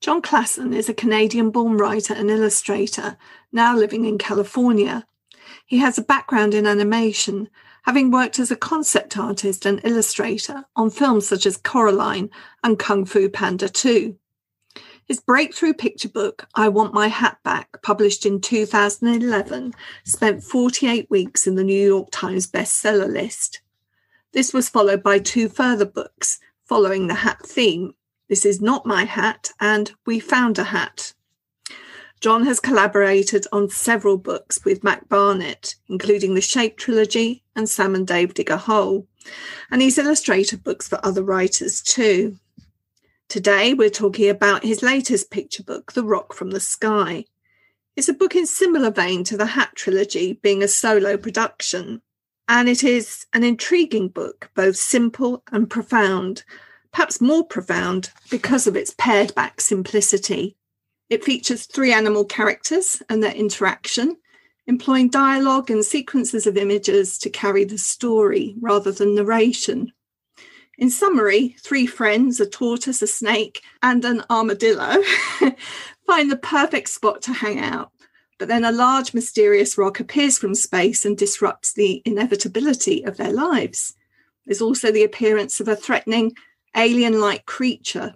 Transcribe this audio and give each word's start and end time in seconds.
Jon 0.00 0.22
Klassen 0.22 0.74
is 0.74 0.88
a 0.88 0.94
Canadian 0.94 1.50
born 1.50 1.76
writer 1.78 2.14
and 2.14 2.30
illustrator, 2.30 3.16
now 3.50 3.76
living 3.76 4.04
in 4.04 4.18
California. 4.18 5.06
He 5.64 5.78
has 5.78 5.98
a 5.98 6.02
background 6.02 6.54
in 6.54 6.66
animation, 6.66 7.48
having 7.84 8.10
worked 8.10 8.38
as 8.38 8.50
a 8.50 8.56
concept 8.56 9.16
artist 9.16 9.64
and 9.64 9.80
illustrator 9.84 10.64
on 10.76 10.90
films 10.90 11.26
such 11.26 11.46
as 11.46 11.56
Coraline 11.56 12.30
and 12.62 12.78
Kung 12.78 13.04
Fu 13.04 13.28
Panda 13.28 13.68
2. 13.68 14.16
His 15.06 15.20
breakthrough 15.20 15.72
picture 15.72 16.08
book, 16.08 16.46
I 16.54 16.68
Want 16.68 16.92
My 16.92 17.06
Hat 17.08 17.38
Back, 17.44 17.80
published 17.82 18.26
in 18.26 18.40
2011, 18.40 19.72
spent 20.04 20.42
48 20.42 21.08
weeks 21.10 21.46
in 21.46 21.54
the 21.54 21.64
New 21.64 21.86
York 21.86 22.08
Times 22.10 22.46
bestseller 22.46 23.10
list. 23.10 23.60
This 24.32 24.52
was 24.52 24.68
followed 24.68 25.02
by 25.02 25.20
two 25.20 25.48
further 25.48 25.86
books 25.86 26.38
following 26.64 27.06
the 27.06 27.14
hat 27.14 27.46
theme 27.46 27.94
This 28.28 28.44
Is 28.44 28.60
Not 28.60 28.84
My 28.84 29.04
Hat 29.04 29.52
and 29.60 29.92
We 30.04 30.18
Found 30.18 30.58
a 30.58 30.64
Hat. 30.64 31.14
Jon 32.20 32.44
has 32.44 32.58
collaborated 32.58 33.46
on 33.52 33.68
several 33.70 34.18
books 34.18 34.64
with 34.64 34.82
Mac 34.82 35.08
Barnett, 35.08 35.76
including 35.88 36.34
the 36.34 36.40
Shape 36.40 36.76
trilogy 36.76 37.44
and 37.54 37.68
Sam 37.68 37.94
and 37.94 38.04
Dave 38.04 38.34
Dig 38.34 38.50
a 38.50 38.56
Hole, 38.56 39.06
and 39.70 39.80
he's 39.80 39.96
illustrated 39.96 40.64
books 40.64 40.88
for 40.88 40.98
other 41.04 41.22
writers 41.22 41.80
too. 41.80 42.36
Today, 43.28 43.74
we're 43.74 43.90
talking 43.90 44.28
about 44.28 44.64
his 44.64 44.82
latest 44.82 45.30
picture 45.30 45.62
book, 45.62 45.92
The 45.92 46.02
Rock 46.02 46.32
from 46.32 46.50
the 46.50 46.58
Sky. 46.58 47.26
It's 47.94 48.08
a 48.08 48.12
book 48.12 48.34
in 48.34 48.46
similar 48.46 48.90
vein 48.90 49.22
to 49.22 49.36
the 49.36 49.46
Hat 49.46 49.70
trilogy, 49.76 50.32
being 50.42 50.64
a 50.64 50.68
solo 50.68 51.16
production. 51.16 52.02
And 52.48 52.68
it 52.68 52.82
is 52.82 53.26
an 53.32 53.44
intriguing 53.44 54.08
book, 54.08 54.50
both 54.56 54.76
simple 54.76 55.44
and 55.52 55.70
profound, 55.70 56.42
perhaps 56.96 57.20
more 57.20 57.44
profound 57.44 58.08
because 58.30 58.66
of 58.66 58.74
its 58.74 58.94
pared 58.96 59.34
back 59.34 59.60
simplicity. 59.60 60.56
It 61.10 61.22
features 61.22 61.66
three 61.66 61.92
animal 61.92 62.24
characters 62.24 63.02
and 63.10 63.22
their 63.22 63.34
interaction, 63.34 64.16
employing 64.66 65.10
dialogue 65.10 65.70
and 65.70 65.84
sequences 65.84 66.46
of 66.46 66.56
images 66.56 67.18
to 67.18 67.28
carry 67.28 67.64
the 67.64 67.76
story 67.76 68.54
rather 68.62 68.92
than 68.92 69.14
narration. 69.14 69.92
In 70.78 70.88
summary, 70.88 71.54
three 71.60 71.84
friends, 71.86 72.40
a 72.40 72.48
tortoise, 72.48 73.02
a 73.02 73.06
snake, 73.06 73.60
and 73.82 74.02
an 74.02 74.24
armadillo, 74.30 75.02
find 76.06 76.32
the 76.32 76.38
perfect 76.42 76.88
spot 76.88 77.20
to 77.22 77.34
hang 77.34 77.60
out. 77.60 77.92
But 78.38 78.48
then 78.48 78.64
a 78.64 78.72
large 78.72 79.12
mysterious 79.12 79.76
rock 79.76 80.00
appears 80.00 80.38
from 80.38 80.54
space 80.54 81.04
and 81.04 81.14
disrupts 81.14 81.74
the 81.74 82.00
inevitability 82.06 83.04
of 83.04 83.18
their 83.18 83.34
lives. 83.34 83.94
There's 84.46 84.62
also 84.62 84.90
the 84.90 85.04
appearance 85.04 85.60
of 85.60 85.68
a 85.68 85.76
threatening 85.76 86.34
alien 86.76 87.20
like 87.20 87.46
creature. 87.46 88.14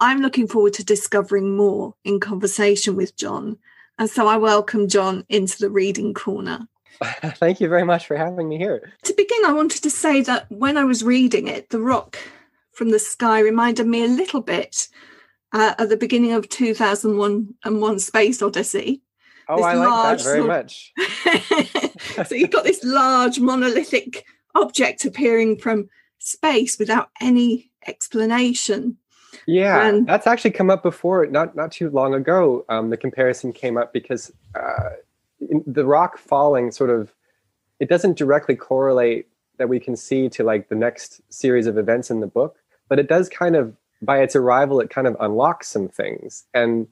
I'm 0.00 0.20
looking 0.20 0.46
forward 0.46 0.74
to 0.74 0.84
discovering 0.84 1.56
more 1.56 1.94
in 2.04 2.20
conversation 2.20 2.96
with 2.96 3.16
Jon. 3.16 3.58
And 3.98 4.08
so 4.08 4.28
I 4.28 4.36
welcome 4.36 4.88
Jon 4.88 5.24
into 5.28 5.58
the 5.58 5.70
reading 5.70 6.14
corner. 6.14 6.68
Thank 7.02 7.60
you 7.60 7.68
very 7.68 7.84
much 7.84 8.06
for 8.06 8.16
having 8.16 8.48
me 8.48 8.58
here. 8.58 8.92
To 9.04 9.14
begin, 9.14 9.44
I 9.44 9.52
wanted 9.52 9.82
to 9.82 9.90
say 9.90 10.20
that 10.22 10.50
when 10.50 10.76
I 10.76 10.84
was 10.84 11.02
reading 11.02 11.48
it, 11.48 11.70
The 11.70 11.80
Rock 11.80 12.18
from 12.72 12.90
the 12.90 12.98
Sky 12.98 13.40
reminded 13.40 13.86
me 13.86 14.04
a 14.04 14.08
little 14.08 14.40
bit 14.40 14.88
uh, 15.52 15.74
at 15.78 15.88
the 15.88 15.96
beginning 15.96 16.32
of 16.32 16.48
2001 16.48 17.54
and 17.64 17.80
One 17.80 17.98
Space 17.98 18.42
Odyssey. 18.42 19.02
Oh, 19.48 19.56
this 19.56 19.64
I 19.64 19.74
like 19.74 20.18
that 20.18 20.24
very 20.24 20.44
much. 20.44 20.92
so 22.28 22.34
you've 22.34 22.50
got 22.50 22.64
this 22.64 22.84
large 22.84 23.40
monolithic 23.40 24.24
object 24.54 25.04
appearing 25.04 25.58
from 25.58 25.88
space 26.18 26.78
without 26.78 27.10
any 27.20 27.67
explanation. 27.86 28.96
Yeah, 29.46 29.86
and, 29.86 30.06
that's 30.06 30.26
actually 30.26 30.52
come 30.52 30.70
up 30.70 30.82
before, 30.82 31.26
not 31.26 31.54
not 31.54 31.72
too 31.72 31.90
long 31.90 32.14
ago. 32.14 32.64
Um, 32.68 32.90
the 32.90 32.96
comparison 32.96 33.52
came 33.52 33.76
up 33.76 33.92
because 33.92 34.32
uh, 34.54 34.90
the 35.40 35.84
rock 35.84 36.18
falling 36.18 36.70
sort 36.70 36.90
of 36.90 37.14
it 37.80 37.88
doesn't 37.88 38.18
directly 38.18 38.56
correlate 38.56 39.28
that 39.58 39.68
we 39.68 39.80
can 39.80 39.96
see 39.96 40.28
to 40.28 40.42
like 40.42 40.68
the 40.68 40.74
next 40.74 41.20
series 41.32 41.66
of 41.66 41.78
events 41.78 42.10
in 42.10 42.20
the 42.20 42.26
book 42.26 42.56
but 42.88 42.98
it 42.98 43.08
does 43.08 43.28
kind 43.28 43.56
of 43.56 43.76
by 44.02 44.20
its 44.20 44.34
arrival 44.34 44.80
it 44.80 44.90
kind 44.90 45.06
of 45.06 45.16
unlocks 45.20 45.68
some 45.68 45.88
things 45.88 46.44
and 46.54 46.86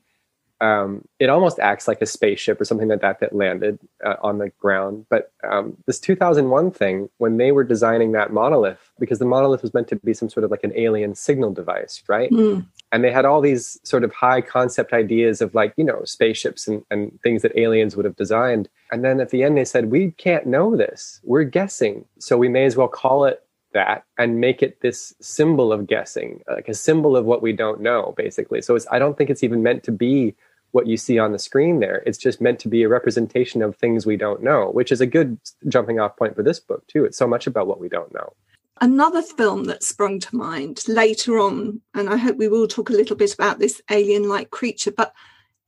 um, 0.60 1.06
it 1.18 1.28
almost 1.28 1.58
acts 1.58 1.86
like 1.86 2.00
a 2.00 2.06
spaceship 2.06 2.60
or 2.60 2.64
something 2.64 2.88
like 2.88 3.02
that 3.02 3.20
that 3.20 3.34
landed 3.34 3.78
uh, 4.04 4.16
on 4.22 4.38
the 4.38 4.48
ground. 4.58 5.04
But 5.10 5.30
um, 5.44 5.76
this 5.86 6.00
2001 6.00 6.70
thing, 6.70 7.10
when 7.18 7.36
they 7.36 7.52
were 7.52 7.64
designing 7.64 8.12
that 8.12 8.32
monolith, 8.32 8.90
because 8.98 9.18
the 9.18 9.26
monolith 9.26 9.62
was 9.62 9.74
meant 9.74 9.88
to 9.88 9.96
be 9.96 10.14
some 10.14 10.30
sort 10.30 10.44
of 10.44 10.50
like 10.50 10.64
an 10.64 10.72
alien 10.74 11.14
signal 11.14 11.52
device, 11.52 12.02
right? 12.08 12.30
Mm. 12.30 12.66
And 12.90 13.04
they 13.04 13.10
had 13.10 13.26
all 13.26 13.42
these 13.42 13.78
sort 13.82 14.04
of 14.04 14.12
high 14.14 14.40
concept 14.40 14.92
ideas 14.94 15.42
of 15.42 15.54
like, 15.54 15.74
you 15.76 15.84
know, 15.84 16.02
spaceships 16.04 16.66
and, 16.66 16.82
and 16.90 17.20
things 17.22 17.42
that 17.42 17.56
aliens 17.58 17.94
would 17.94 18.06
have 18.06 18.16
designed. 18.16 18.68
And 18.90 19.04
then 19.04 19.20
at 19.20 19.30
the 19.30 19.42
end, 19.42 19.58
they 19.58 19.64
said, 19.64 19.90
we 19.90 20.12
can't 20.12 20.46
know 20.46 20.74
this. 20.74 21.20
We're 21.22 21.44
guessing. 21.44 22.06
So 22.18 22.38
we 22.38 22.48
may 22.48 22.64
as 22.64 22.76
well 22.76 22.88
call 22.88 23.26
it 23.26 23.42
that 23.76 24.04
and 24.16 24.40
make 24.40 24.62
it 24.62 24.80
this 24.80 25.14
symbol 25.20 25.72
of 25.72 25.86
guessing, 25.86 26.42
like 26.48 26.68
a 26.68 26.74
symbol 26.74 27.16
of 27.16 27.26
what 27.26 27.42
we 27.42 27.52
don't 27.52 27.80
know, 27.80 28.14
basically. 28.16 28.62
So 28.62 28.74
it's, 28.74 28.86
I 28.90 28.98
don't 28.98 29.18
think 29.18 29.28
it's 29.28 29.44
even 29.44 29.62
meant 29.62 29.82
to 29.84 29.92
be 29.92 30.34
what 30.76 30.86
you 30.86 30.98
see 30.98 31.18
on 31.18 31.32
the 31.32 31.38
screen 31.38 31.80
there. 31.80 32.02
It's 32.04 32.18
just 32.18 32.42
meant 32.42 32.60
to 32.60 32.68
be 32.68 32.82
a 32.82 32.88
representation 32.88 33.62
of 33.62 33.74
things 33.74 34.04
we 34.04 34.18
don't 34.18 34.42
know, 34.42 34.68
which 34.70 34.92
is 34.92 35.00
a 35.00 35.06
good 35.06 35.38
jumping 35.68 35.98
off 35.98 36.18
point 36.18 36.36
for 36.36 36.42
this 36.42 36.60
book, 36.60 36.86
too. 36.86 37.06
It's 37.06 37.16
so 37.16 37.26
much 37.26 37.46
about 37.46 37.66
what 37.66 37.80
we 37.80 37.88
don't 37.88 38.12
know. 38.12 38.34
Another 38.82 39.22
film 39.22 39.64
that 39.64 39.82
sprung 39.82 40.20
to 40.20 40.36
mind 40.36 40.82
later 40.86 41.38
on, 41.38 41.80
and 41.94 42.10
I 42.10 42.18
hope 42.18 42.36
we 42.36 42.46
will 42.46 42.68
talk 42.68 42.90
a 42.90 42.92
little 42.92 43.16
bit 43.16 43.32
about 43.32 43.58
this 43.58 43.80
alien 43.90 44.28
like 44.28 44.50
creature, 44.50 44.92
but 44.92 45.14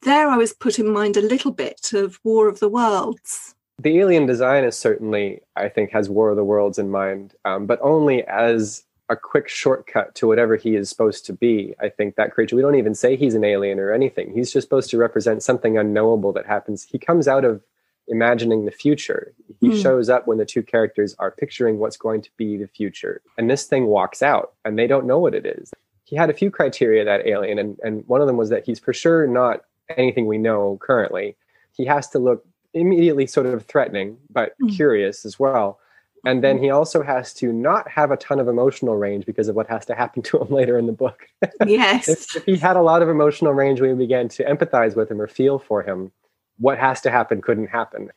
there 0.03 0.29
I 0.29 0.37
was 0.37 0.53
put 0.53 0.79
in 0.79 0.93
mind 0.93 1.17
a 1.17 1.23
little 1.23 1.53
bit 1.53 1.95
of 1.95 2.21
War 2.23 2.47
of 2.47 2.61
the 2.61 2.69
Worlds. 2.69 3.55
The 3.81 3.99
alien 4.01 4.27
design 4.27 4.65
is 4.65 4.77
certainly, 4.77 5.41
I 5.57 5.71
think, 5.71 5.91
has 5.93 6.11
War 6.11 6.29
of 6.29 6.37
the 6.37 6.45
Worlds 6.45 6.79
in 6.79 6.91
mind, 6.91 7.33
um, 7.47 7.65
but 7.65 7.79
only 7.81 8.25
as 8.27 8.85
a 9.09 9.17
quick 9.17 9.49
shortcut 9.49 10.15
to 10.15 10.27
whatever 10.27 10.57
he 10.57 10.77
is 10.77 10.89
supposed 10.89 11.25
to 11.27 11.33
be. 11.33 11.75
I 11.81 11.89
think 11.89 12.17
that 12.17 12.33
creature, 12.33 12.57
we 12.57 12.63
don't 12.63 12.75
even 12.75 12.95
say 12.95 13.17
he's 13.17 13.35
an 13.35 13.45
alien 13.45 13.79
or 13.79 13.93
anything. 13.93 14.33
He's 14.35 14.53
just 14.53 14.67
supposed 14.67 14.91
to 14.91 14.99
represent 14.99 15.43
something 15.43 15.79
unknowable 15.79 16.33
that 16.35 16.47
happens. 16.47 16.83
He 16.85 16.99
comes 16.99 17.27
out 17.27 17.45
of 17.45 17.63
imagining 18.09 18.65
the 18.65 18.71
future. 18.71 19.35
He 19.61 19.69
mm. 19.69 19.83
shows 19.83 20.09
up 20.09 20.27
when 20.27 20.39
the 20.39 20.45
two 20.45 20.63
characters 20.63 21.15
are 21.19 21.31
picturing 21.31 21.79
what's 21.79 21.97
going 21.97 22.23
to 22.23 22.31
be 22.37 22.57
the 22.57 22.69
future. 22.69 23.23
And 23.37 23.51
this 23.51 23.65
thing 23.65 23.87
walks 23.87 24.23
out 24.23 24.53
and 24.65 24.79
they 24.79 24.87
don't 24.87 25.07
know 25.07 25.19
what 25.19 25.35
it 25.35 25.47
is. 25.47 25.73
He 26.05 26.17
had 26.17 26.31
a 26.31 26.35
few 26.35 26.51
criteria, 26.51 27.05
that 27.05 27.27
alien, 27.27 27.59
and, 27.59 27.79
and 27.83 28.07
one 28.07 28.23
of 28.23 28.27
them 28.27 28.39
was 28.39 28.49
that 28.49 28.65
he's 28.65 28.79
for 28.79 28.95
sure 28.95 29.27
not 29.27 29.63
anything 29.97 30.27
we 30.27 30.39
know 30.39 30.79
currently. 30.81 31.37
He 31.73 31.85
has 31.85 32.09
to 32.11 32.19
look 32.19 32.47
immediately 32.73 33.27
sort 33.27 33.47
of 33.47 33.65
threatening, 33.67 34.17
but 34.31 34.53
mm. 34.61 34.75
curious 34.75 35.25
as 35.25 35.39
well 35.39 35.79
and 36.25 36.43
then 36.43 36.63
he 36.63 36.71
also 36.71 37.03
has 37.03 37.33
to 37.35 37.53
not 37.53 37.89
have 37.89 38.11
a 38.11 38.17
ton 38.17 38.41
of 38.41 38.49
emotional 38.49 38.97
range 38.97 39.27
because 39.27 39.49
of 39.49 39.57
what 39.57 39.69
has 39.69 39.87
to 39.87 39.95
happen 39.95 40.23
to 40.23 40.39
him 40.39 40.49
later 40.55 40.79
in 40.79 40.87
the 40.87 40.93
book. 40.93 41.27
Yes. 41.67 42.09
if, 42.09 42.37
if, 42.37 42.45
he 42.45 42.57
had 42.57 42.77
a 42.77 42.83
lot 42.83 43.03
of 43.03 43.09
emotional 43.09 43.53
range 43.53 43.81
we 43.81 43.93
began 43.95 44.29
to 44.31 44.45
empathize 44.45 44.97
with 44.97 45.11
him 45.11 45.21
or 45.21 45.27
feel 45.27 45.59
for 45.59 45.83
him, 45.83 46.13
what 46.59 46.79
has 46.79 47.01
to 47.03 47.11
happen 47.11 47.41
couldn't 47.41 47.69
happen. 47.69 48.11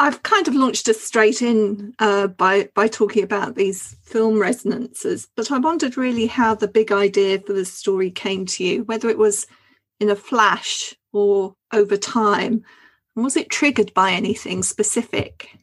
I've 0.00 0.22
kind 0.22 0.46
of 0.46 0.54
launched 0.54 0.88
us 0.88 1.00
straight 1.00 1.42
in 1.42 1.92
uh, 1.98 2.28
by 2.28 2.68
by 2.74 2.86
talking 2.86 3.24
about 3.24 3.56
these 3.56 3.96
film 4.04 4.38
resonances, 4.38 5.28
but 5.34 5.50
I 5.50 5.58
wondered 5.58 5.96
really 5.96 6.26
how 6.26 6.54
the 6.54 6.68
big 6.68 6.92
idea 6.92 7.40
for 7.40 7.52
the 7.52 7.64
story 7.64 8.10
came 8.10 8.46
to 8.46 8.64
you, 8.64 8.84
whether 8.84 9.08
it 9.08 9.18
was 9.18 9.48
in 9.98 10.08
a 10.08 10.14
flash 10.14 10.94
or 11.12 11.56
over 11.72 11.96
time. 11.96 12.62
And 13.16 13.24
was 13.24 13.36
it 13.36 13.50
triggered 13.50 13.92
by 13.92 14.12
anything 14.12 14.62
specific? 14.62 15.58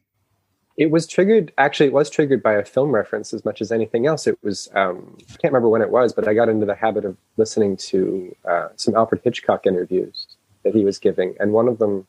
It 0.76 0.90
was 0.90 1.06
triggered. 1.06 1.52
Actually, 1.56 1.86
it 1.86 1.94
was 1.94 2.10
triggered 2.10 2.42
by 2.42 2.52
a 2.54 2.64
film 2.64 2.90
reference 2.90 3.32
as 3.32 3.44
much 3.44 3.62
as 3.62 3.72
anything 3.72 4.06
else. 4.06 4.26
It 4.26 4.38
was. 4.42 4.68
Um, 4.74 5.16
I 5.20 5.36
can't 5.36 5.52
remember 5.52 5.68
when 5.68 5.80
it 5.80 5.90
was, 5.90 6.12
but 6.12 6.28
I 6.28 6.34
got 6.34 6.48
into 6.50 6.66
the 6.66 6.74
habit 6.74 7.04
of 7.04 7.16
listening 7.38 7.76
to 7.78 8.36
uh, 8.48 8.68
some 8.76 8.94
Alfred 8.94 9.22
Hitchcock 9.24 9.66
interviews 9.66 10.26
that 10.64 10.74
he 10.74 10.84
was 10.84 10.98
giving, 10.98 11.34
and 11.40 11.52
one 11.52 11.68
of 11.68 11.78
them, 11.78 12.06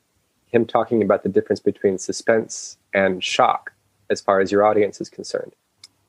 him 0.47 0.65
talking 0.65 1.01
about 1.01 1.23
the 1.23 1.29
difference 1.29 1.61
between 1.61 1.97
suspense 1.97 2.77
and 2.93 3.23
shock, 3.23 3.71
as 4.09 4.19
far 4.19 4.41
as 4.41 4.51
your 4.51 4.65
audience 4.65 4.99
is 4.99 5.09
concerned. 5.09 5.53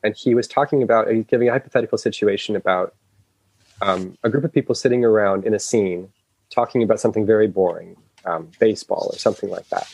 And 0.03 0.17
he 0.17 0.35
was 0.35 0.49
talking 0.49 0.83
about 0.83 1.09
he's 1.09 1.27
giving 1.27 1.49
a 1.49 1.53
hypothetical 1.53 1.99
situation 1.99 2.57
about 2.57 2.95
um, 3.83 4.17
a 4.25 4.31
group 4.31 4.43
of 4.45 4.53
people 4.53 4.75
sitting 4.75 5.05
around 5.05 5.45
in 5.45 5.55
a 5.55 5.59
scene 5.61 6.13
talking 6.51 6.83
about 6.83 6.99
something 6.99 7.25
very 7.25 7.47
boring, 7.47 7.97
um, 8.25 8.51
baseball 8.59 9.11
or 9.13 9.19
something 9.19 9.49
like 9.49 9.69
that, 9.69 9.93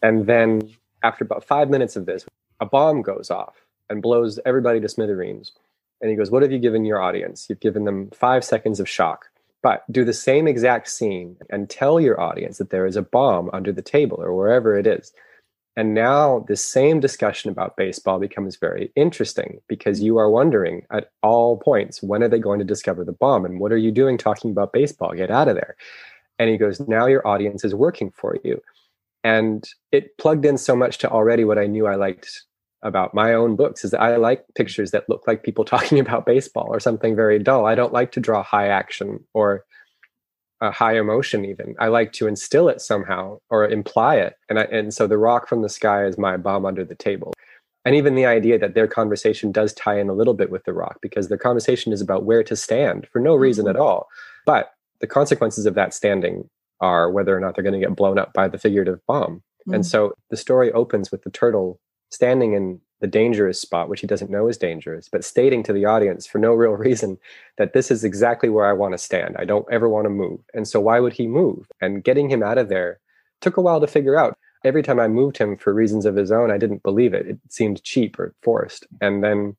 and 0.00 0.26
then 0.26 0.70
after 1.04 1.22
about 1.22 1.44
five 1.44 1.70
minutes 1.70 1.94
of 1.94 2.06
this, 2.06 2.24
a 2.60 2.66
bomb 2.66 3.02
goes 3.02 3.30
off 3.30 3.54
and 3.88 4.02
blows 4.02 4.40
everybody 4.46 4.80
to 4.80 4.88
smithereens. 4.88 5.52
And 6.00 6.10
he 6.10 6.16
goes, 6.16 6.30
What 6.30 6.42
have 6.42 6.50
you 6.50 6.58
given 6.58 6.84
your 6.84 7.00
audience? 7.00 7.46
You've 7.48 7.60
given 7.60 7.84
them 7.84 8.10
five 8.10 8.44
seconds 8.44 8.80
of 8.80 8.88
shock. 8.88 9.26
But 9.62 9.90
do 9.90 10.04
the 10.04 10.12
same 10.12 10.46
exact 10.46 10.88
scene 10.88 11.36
and 11.48 11.70
tell 11.70 12.00
your 12.00 12.20
audience 12.20 12.58
that 12.58 12.70
there 12.70 12.84
is 12.84 12.96
a 12.96 13.02
bomb 13.02 13.48
under 13.52 13.72
the 13.72 13.80
table 13.80 14.18
or 14.20 14.34
wherever 14.34 14.76
it 14.76 14.86
is. 14.86 15.12
And 15.76 15.94
now 15.94 16.44
this 16.46 16.64
same 16.64 17.00
discussion 17.00 17.50
about 17.50 17.76
baseball 17.76 18.18
becomes 18.18 18.56
very 18.56 18.92
interesting 18.94 19.60
because 19.66 20.02
you 20.02 20.18
are 20.18 20.30
wondering 20.30 20.82
at 20.92 21.10
all 21.22 21.56
points 21.56 22.02
when 22.02 22.22
are 22.22 22.28
they 22.28 22.38
going 22.38 22.58
to 22.60 22.64
discover 22.64 23.04
the 23.04 23.12
bomb 23.12 23.44
and 23.44 23.58
what 23.58 23.72
are 23.72 23.78
you 23.78 23.90
doing 23.90 24.18
talking 24.18 24.50
about 24.50 24.72
baseball? 24.72 25.14
Get 25.14 25.30
out 25.30 25.48
of 25.48 25.56
there. 25.56 25.76
And 26.38 26.50
he 26.50 26.58
goes, 26.58 26.80
Now 26.80 27.06
your 27.06 27.26
audience 27.26 27.64
is 27.64 27.74
working 27.74 28.10
for 28.10 28.36
you. 28.44 28.60
And 29.24 29.66
it 29.90 30.16
plugged 30.18 30.44
in 30.44 30.58
so 30.58 30.76
much 30.76 30.98
to 30.98 31.10
already 31.10 31.44
what 31.44 31.58
I 31.58 31.66
knew 31.66 31.86
I 31.86 31.96
liked 31.96 32.44
about 32.82 33.14
my 33.14 33.32
own 33.32 33.56
books 33.56 33.82
is 33.82 33.90
that 33.90 34.02
I 34.02 34.16
like 34.16 34.44
pictures 34.54 34.90
that 34.90 35.08
look 35.08 35.26
like 35.26 35.42
people 35.42 35.64
talking 35.74 35.98
about 35.98 36.26
baseball 36.26 36.68
or 36.68 36.78
something 36.78 37.16
very 37.16 37.38
dull. 37.38 37.66
I 37.66 37.74
don't 37.74 37.92
like 37.92 38.12
to 38.12 38.20
draw 38.20 38.42
high 38.42 38.68
action 38.68 39.20
or 39.32 39.64
a 40.60 40.70
high 40.70 40.98
emotion 40.98 41.44
even. 41.44 41.74
I 41.80 41.88
like 41.88 42.12
to 42.12 42.28
instill 42.28 42.68
it 42.68 42.80
somehow 42.80 43.38
or 43.50 43.66
imply 43.66 44.16
it. 44.16 44.34
And 44.48 44.58
I, 44.58 44.62
and 44.64 44.94
so 44.94 45.06
the 45.06 45.18
rock 45.18 45.48
from 45.48 45.62
the 45.62 45.68
sky 45.68 46.04
is 46.04 46.16
my 46.18 46.36
bomb 46.36 46.64
under 46.64 46.84
the 46.84 46.94
table. 46.94 47.32
And 47.86 47.94
even 47.94 48.14
the 48.14 48.24
idea 48.24 48.58
that 48.58 48.74
their 48.74 48.86
conversation 48.86 49.52
does 49.52 49.74
tie 49.74 49.98
in 49.98 50.08
a 50.08 50.14
little 50.14 50.32
bit 50.32 50.50
with 50.50 50.64
the 50.64 50.72
rock 50.72 50.98
because 51.02 51.28
their 51.28 51.38
conversation 51.38 51.92
is 51.92 52.00
about 52.00 52.24
where 52.24 52.42
to 52.42 52.56
stand 52.56 53.06
for 53.12 53.20
no 53.20 53.34
reason 53.34 53.64
mm-hmm. 53.64 53.76
at 53.76 53.82
all. 53.82 54.08
But 54.46 54.70
the 55.00 55.06
consequences 55.06 55.66
of 55.66 55.74
that 55.74 55.92
standing 55.92 56.48
are 56.80 57.10
whether 57.10 57.36
or 57.36 57.40
not 57.40 57.54
they're 57.54 57.64
going 57.64 57.80
to 57.80 57.86
get 57.86 57.96
blown 57.96 58.18
up 58.18 58.32
by 58.32 58.48
the 58.48 58.58
figurative 58.58 59.04
bomb. 59.06 59.36
Mm-hmm. 59.36 59.74
And 59.74 59.86
so 59.86 60.14
the 60.30 60.36
story 60.36 60.72
opens 60.72 61.10
with 61.10 61.22
the 61.22 61.30
turtle 61.30 61.80
standing 62.10 62.52
in 62.52 62.80
the 63.00 63.06
dangerous 63.06 63.60
spot, 63.60 63.88
which 63.88 64.00
he 64.00 64.06
doesn't 64.06 64.30
know 64.30 64.48
is 64.48 64.56
dangerous, 64.56 65.08
but 65.10 65.24
stating 65.24 65.62
to 65.62 65.72
the 65.72 65.84
audience 65.84 66.26
for 66.26 66.38
no 66.38 66.52
real 66.54 66.72
reason 66.88 67.18
that 67.58 67.72
this 67.72 67.90
is 67.90 68.04
exactly 68.04 68.48
where 68.48 68.66
I 68.66 68.72
want 68.72 68.92
to 68.92 68.98
stand. 68.98 69.36
I 69.38 69.44
don't 69.44 69.66
ever 69.70 69.88
want 69.88 70.06
to 70.06 70.10
move. 70.10 70.40
And 70.54 70.66
so 70.66 70.80
why 70.80 71.00
would 71.00 71.12
he 71.12 71.26
move? 71.26 71.66
And 71.80 72.04
getting 72.04 72.30
him 72.30 72.42
out 72.42 72.58
of 72.58 72.68
there 72.68 73.00
took 73.40 73.56
a 73.56 73.62
while 73.62 73.80
to 73.80 73.86
figure 73.86 74.16
out. 74.16 74.38
Every 74.64 74.82
time 74.82 74.98
I 74.98 75.08
moved 75.08 75.36
him 75.36 75.58
for 75.58 75.74
reasons 75.74 76.06
of 76.06 76.16
his 76.16 76.32
own, 76.32 76.50
I 76.50 76.56
didn't 76.56 76.82
believe 76.82 77.12
it. 77.12 77.26
It 77.26 77.38
seemed 77.50 77.84
cheap 77.84 78.18
or 78.18 78.34
forced. 78.42 78.86
And 79.02 79.22
then 79.22 79.56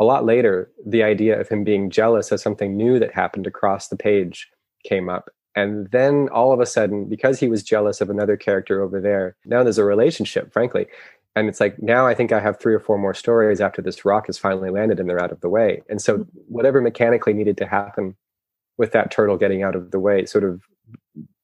a 0.00 0.04
lot 0.04 0.24
later, 0.24 0.70
the 0.86 1.02
idea 1.02 1.38
of 1.38 1.48
him 1.48 1.64
being 1.64 1.90
jealous 1.90 2.32
of 2.32 2.40
something 2.40 2.76
new 2.76 2.98
that 2.98 3.12
happened 3.12 3.46
across 3.46 3.88
the 3.88 3.96
page 3.96 4.48
came 4.84 5.10
up. 5.10 5.28
And 5.58 5.90
then 5.90 6.28
all 6.28 6.52
of 6.52 6.60
a 6.60 6.66
sudden, 6.66 7.06
because 7.06 7.40
he 7.40 7.48
was 7.48 7.64
jealous 7.64 8.00
of 8.00 8.10
another 8.10 8.36
character 8.36 8.80
over 8.80 9.00
there, 9.00 9.34
now 9.44 9.64
there's 9.64 9.76
a 9.76 9.84
relationship, 9.84 10.52
frankly. 10.52 10.86
And 11.34 11.48
it's 11.48 11.58
like 11.60 11.80
now 11.82 12.06
i 12.06 12.14
think 12.14 12.32
i 12.32 12.40
have 12.40 12.58
three 12.58 12.74
or 12.74 12.80
four 12.80 12.98
more 12.98 13.14
stories 13.14 13.60
after 13.60 13.82
this 13.82 14.04
rock 14.04 14.26
has 14.26 14.38
finally 14.38 14.70
landed 14.70 14.98
and 14.98 15.08
they're 15.08 15.22
out 15.22 15.32
of 15.32 15.40
the 15.40 15.48
way. 15.48 15.82
And 15.88 16.00
so 16.00 16.18
mm-hmm. 16.18 16.38
whatever 16.46 16.80
mechanically 16.80 17.32
needed 17.32 17.56
to 17.58 17.66
happen 17.66 18.16
with 18.76 18.92
that 18.92 19.10
turtle 19.10 19.36
getting 19.36 19.64
out 19.64 19.74
of 19.74 19.90
the 19.90 19.98
way 19.98 20.24
sort 20.26 20.44
of 20.44 20.62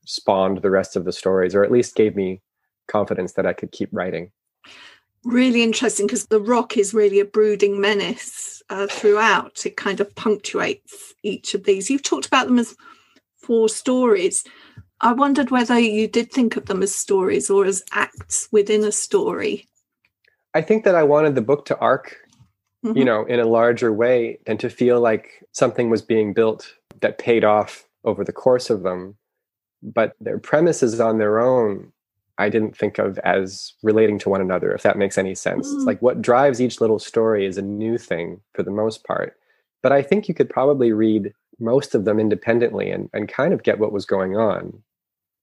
spawned 0.07 0.63
the 0.63 0.71
rest 0.71 0.95
of 0.95 1.05
the 1.05 1.13
stories 1.13 1.55
or 1.55 1.65
at 1.65 1.73
least 1.73 1.97
gave 1.97 2.15
me 2.15 2.41
confidence 2.87 3.33
that 3.33 3.47
i 3.47 3.53
could 3.53 3.73
keep 3.73 3.89
writing. 3.91 4.31
Really 5.25 5.63
interesting 5.65 6.07
because 6.07 6.27
the 6.27 6.41
rock 6.41 6.77
is 6.77 6.95
really 6.95 7.19
a 7.19 7.25
brooding 7.25 7.81
menace 7.81 8.63
uh, 8.71 8.87
throughout. 8.87 9.67
It 9.67 9.77
kind 9.77 9.99
of 9.99 10.15
punctuates 10.15 11.15
each 11.25 11.55
of 11.55 11.65
these. 11.65 11.91
You've 11.91 12.03
talked 12.03 12.27
about 12.27 12.47
them 12.47 12.59
as 12.61 12.77
four 13.47 13.69
stories 13.69 14.45
i 15.01 15.13
wondered 15.13 15.51
whether 15.51 15.79
you 15.79 16.07
did 16.09 16.31
think 16.33 16.57
of 16.57 16.67
them 16.67 16.83
as 16.83 16.95
stories 16.95 17.51
or 17.51 17.65
as 17.65 17.85
acts 17.93 18.49
within 18.53 18.85
a 18.85 18.93
story 18.93 19.69
I 20.55 20.63
think 20.63 20.85
that 20.85 20.95
I 20.95 21.03
wanted 21.03 21.35
the 21.35 21.43
book 21.43 21.67
to 21.67 21.79
arc, 21.79 22.17
mm-hmm. 22.85 22.97
you 22.97 23.05
know, 23.05 23.25
in 23.25 23.41
a 23.41 23.45
larger 23.47 23.93
way 23.93 24.39
and 24.47 24.59
to 24.61 24.71
feel 24.71 25.01
like 25.01 25.45
something 25.53 25.91
was 25.91 26.01
being 26.01 26.33
built 26.33 26.73
that 27.01 27.19
paid 27.19 27.45
off 27.45 27.87
over 28.05 28.25
the 28.25 28.33
course 28.33 28.71
of 28.71 28.85
them. 28.85 29.17
But 29.83 30.15
their 30.21 30.39
premises 30.39 31.01
on 31.01 31.19
their 31.19 31.41
own, 31.41 31.93
I 32.39 32.49
didn't 32.49 32.77
think 32.77 32.99
of 32.99 33.19
as 33.19 33.75
relating 33.83 34.19
to 34.21 34.29
one 34.29 34.41
another, 34.41 34.73
if 34.73 34.83
that 34.83 34.97
makes 34.97 35.19
any 35.19 35.35
sense. 35.35 35.67
Mm-hmm. 35.67 35.77
It's 35.77 35.87
like 35.87 36.01
what 36.01 36.23
drives 36.23 36.61
each 36.61 36.81
little 36.81 37.01
story 37.01 37.47
is 37.47 37.59
a 37.59 37.63
new 37.63 37.99
thing 37.99 38.41
for 38.55 38.63
the 38.63 38.71
most 38.71 39.05
part. 39.05 39.37
But 39.85 39.93
I 39.93 40.03
think 40.03 40.29
you 40.29 40.35
could 40.35 40.49
probably 40.49 40.93
read 40.93 41.35
most 41.61 41.95
of 41.95 42.07
them 42.07 42.19
independently 42.19 42.91
and, 42.91 43.11
and 43.13 43.29
kind 43.29 43.53
of 43.53 43.63
get 43.63 43.79
what 43.79 43.93
was 43.93 44.07
going 44.07 44.35
on. 44.35 44.83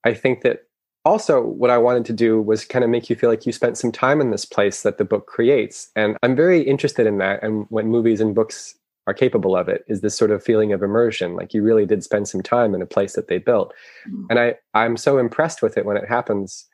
I 0.04 0.16
think 0.16 0.42
that 0.42 0.64
also 1.04 1.42
what 1.42 1.72
i 1.72 1.78
wanted 1.80 2.06
to 2.06 2.14
do 2.14 2.40
was 2.40 2.64
kind 2.64 2.84
of 2.84 2.90
make 2.92 3.10
you 3.10 3.16
feel 3.16 3.30
like 3.30 3.46
you 3.46 3.52
spent 3.52 3.76
some 3.76 3.92
time 3.92 4.22
in 4.22 4.30
this 4.30 4.46
place 4.46 4.84
that 4.84 5.00
the 5.00 5.04
book 5.04 5.26
creates 5.26 5.90
and 5.96 6.16
i'm 6.22 6.36
very 6.36 6.62
interested 6.62 7.08
in 7.08 7.18
that 7.18 7.42
and 7.44 7.66
when 7.70 7.88
movies 7.88 8.22
and 8.22 8.36
books 8.36 8.76
are 9.08 9.14
capable 9.16 9.56
of 9.56 9.68
it 9.68 9.84
is 9.88 10.02
this 10.02 10.16
sort 10.16 10.30
of 10.30 10.44
feeling 10.44 10.72
of 10.74 10.84
immersion 10.84 11.36
like 11.36 11.56
you 11.56 11.64
really 11.64 11.88
did 11.88 12.04
spend 12.04 12.28
some 12.28 12.44
time 12.44 12.76
in 12.76 12.84
a 12.84 12.86
place 12.86 13.14
that 13.14 13.28
they 13.28 13.40
built 13.40 13.74
mm-hmm. 14.08 14.26
and 14.30 14.38
i 14.38 14.54
i'm 14.76 14.96
so 14.96 15.18
impressed 15.18 15.64
with 15.64 15.76
it 15.76 15.88
when 15.88 15.98
it 15.98 16.08
happens 16.08 16.68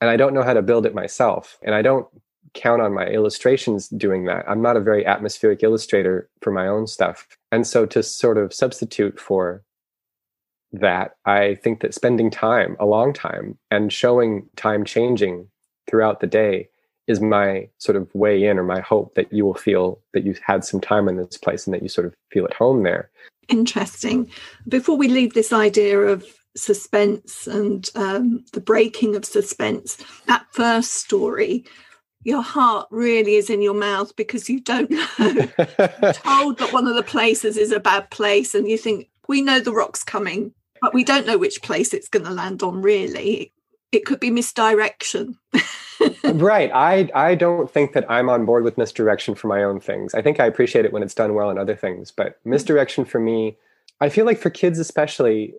and 0.00 0.08
i 0.08 0.16
don't 0.16 0.32
know 0.32 0.44
how 0.44 0.54
to 0.54 0.62
build 0.62 0.86
it 0.86 0.94
myself 0.94 1.58
and 1.64 1.74
i 1.74 1.82
don't 1.82 2.06
count 2.54 2.82
on 2.82 2.92
my 2.92 3.06
illustrations 3.06 3.88
doing 3.88 4.24
that 4.24 4.44
i'm 4.48 4.62
not 4.62 4.76
a 4.76 4.80
very 4.80 5.06
atmospheric 5.06 5.62
illustrator 5.62 6.28
for 6.40 6.50
my 6.50 6.66
own 6.66 6.86
stuff 6.86 7.26
and 7.50 7.66
so 7.66 7.86
to 7.86 8.02
sort 8.02 8.38
of 8.38 8.52
substitute 8.52 9.18
for 9.18 9.62
that 10.72 11.16
I 11.24 11.56
think 11.56 11.80
that 11.80 11.94
spending 11.94 12.30
time, 12.30 12.76
a 12.80 12.86
long 12.86 13.12
time, 13.12 13.58
and 13.70 13.92
showing 13.92 14.48
time 14.56 14.84
changing 14.84 15.48
throughout 15.88 16.20
the 16.20 16.26
day 16.26 16.68
is 17.06 17.20
my 17.20 17.68
sort 17.78 17.96
of 17.96 18.12
way 18.14 18.44
in 18.44 18.58
or 18.58 18.62
my 18.62 18.80
hope 18.80 19.14
that 19.14 19.32
you 19.32 19.44
will 19.44 19.54
feel 19.54 20.00
that 20.14 20.24
you've 20.24 20.40
had 20.44 20.64
some 20.64 20.80
time 20.80 21.08
in 21.08 21.16
this 21.16 21.36
place 21.36 21.66
and 21.66 21.74
that 21.74 21.82
you 21.82 21.88
sort 21.88 22.06
of 22.06 22.14
feel 22.30 22.44
at 22.44 22.54
home 22.54 22.84
there. 22.84 23.10
Interesting. 23.48 24.30
Before 24.68 24.96
we 24.96 25.08
leave 25.08 25.34
this 25.34 25.52
idea 25.52 25.98
of 25.98 26.24
suspense 26.56 27.46
and 27.46 27.90
um, 27.96 28.44
the 28.52 28.60
breaking 28.60 29.16
of 29.16 29.24
suspense, 29.24 29.98
that 30.26 30.46
first 30.52 30.94
story, 30.94 31.64
your 32.24 32.42
heart 32.42 32.88
really 32.90 33.34
is 33.34 33.50
in 33.50 33.62
your 33.62 33.74
mouth 33.74 34.14
because 34.16 34.48
you 34.48 34.60
don't 34.60 34.90
know. 34.90 35.06
told 36.12 36.58
that 36.58 36.70
one 36.72 36.86
of 36.86 36.94
the 36.94 37.02
places 37.02 37.56
is 37.56 37.72
a 37.72 37.80
bad 37.80 38.10
place, 38.10 38.54
and 38.54 38.68
you 38.68 38.78
think, 38.78 39.08
we 39.28 39.42
know 39.42 39.60
the 39.60 39.72
rock's 39.72 40.04
coming 40.04 40.52
but 40.82 40.92
we 40.92 41.04
don't 41.04 41.26
know 41.26 41.38
which 41.38 41.62
place 41.62 41.94
it's 41.94 42.08
going 42.08 42.26
to 42.26 42.32
land 42.32 42.62
on 42.62 42.82
really. 42.82 43.52
It 43.92 44.04
could 44.04 44.20
be 44.20 44.30
misdirection. 44.30 45.38
Right. 46.24 46.68
I 46.74 47.08
i 47.14 47.36
don't 47.36 47.70
think 47.70 47.92
that 47.92 48.10
i'm 48.10 48.28
on 48.28 48.44
board 48.44 48.64
with 48.64 48.76
misdirection 48.76 49.36
for 49.36 49.46
my 49.46 49.62
own 49.62 49.78
things. 49.78 50.14
I 50.14 50.22
think 50.22 50.40
i 50.40 50.46
appreciate 50.46 50.84
it 50.84 50.92
when 50.92 51.02
it's 51.04 51.14
done 51.14 51.34
well 51.34 51.48
in 51.48 51.58
other 51.58 51.76
things 51.76 52.10
but 52.10 52.42
mm. 52.42 52.46
misdirection 52.46 53.04
for 53.04 53.20
me 53.20 53.56
i 54.00 54.08
feel 54.08 54.26
like 54.26 54.38
for 54.38 54.50
kids 54.50 54.80
especially 54.80 55.54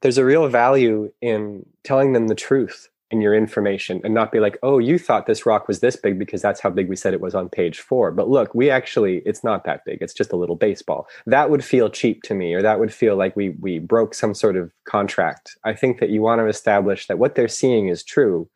there's 0.00 0.18
a 0.18 0.24
real 0.24 0.46
value 0.46 1.10
in 1.20 1.66
telling 1.82 2.12
them 2.12 2.28
the 2.28 2.36
truth 2.36 2.88
in 3.10 3.20
your 3.20 3.34
information 3.34 4.00
and 4.04 4.14
not 4.14 4.30
be 4.30 4.38
like, 4.38 4.56
oh, 4.62 4.78
you 4.78 4.98
thought 4.98 5.26
this 5.26 5.44
rock 5.44 5.66
was 5.66 5.80
this 5.80 5.96
big 5.96 6.18
because 6.18 6.40
that's 6.40 6.60
how 6.60 6.70
big 6.70 6.88
we 6.88 6.94
said 6.94 7.12
it 7.12 7.20
was 7.20 7.34
on 7.34 7.48
page 7.48 7.80
four. 7.80 8.12
But 8.12 8.28
look, 8.28 8.54
we 8.54 8.70
actually, 8.70 9.18
it's 9.26 9.42
not 9.42 9.64
that 9.64 9.84
big. 9.84 9.98
It's 10.00 10.14
just 10.14 10.32
a 10.32 10.36
little 10.36 10.54
baseball. 10.54 11.08
That 11.26 11.50
would 11.50 11.64
feel 11.64 11.90
cheap 11.90 12.22
to 12.24 12.34
me, 12.34 12.54
or 12.54 12.62
that 12.62 12.78
would 12.78 12.94
feel 12.94 13.16
like 13.16 13.34
we 13.34 13.50
we 13.60 13.78
broke 13.78 14.14
some 14.14 14.34
sort 14.34 14.56
of 14.56 14.70
contract. 14.84 15.56
I 15.64 15.74
think 15.74 15.98
that 15.98 16.10
you 16.10 16.22
want 16.22 16.40
to 16.40 16.46
establish 16.46 17.06
that 17.08 17.18
what 17.18 17.34
they're 17.34 17.48
seeing 17.48 17.88
is 17.88 18.04
true. 18.04 18.48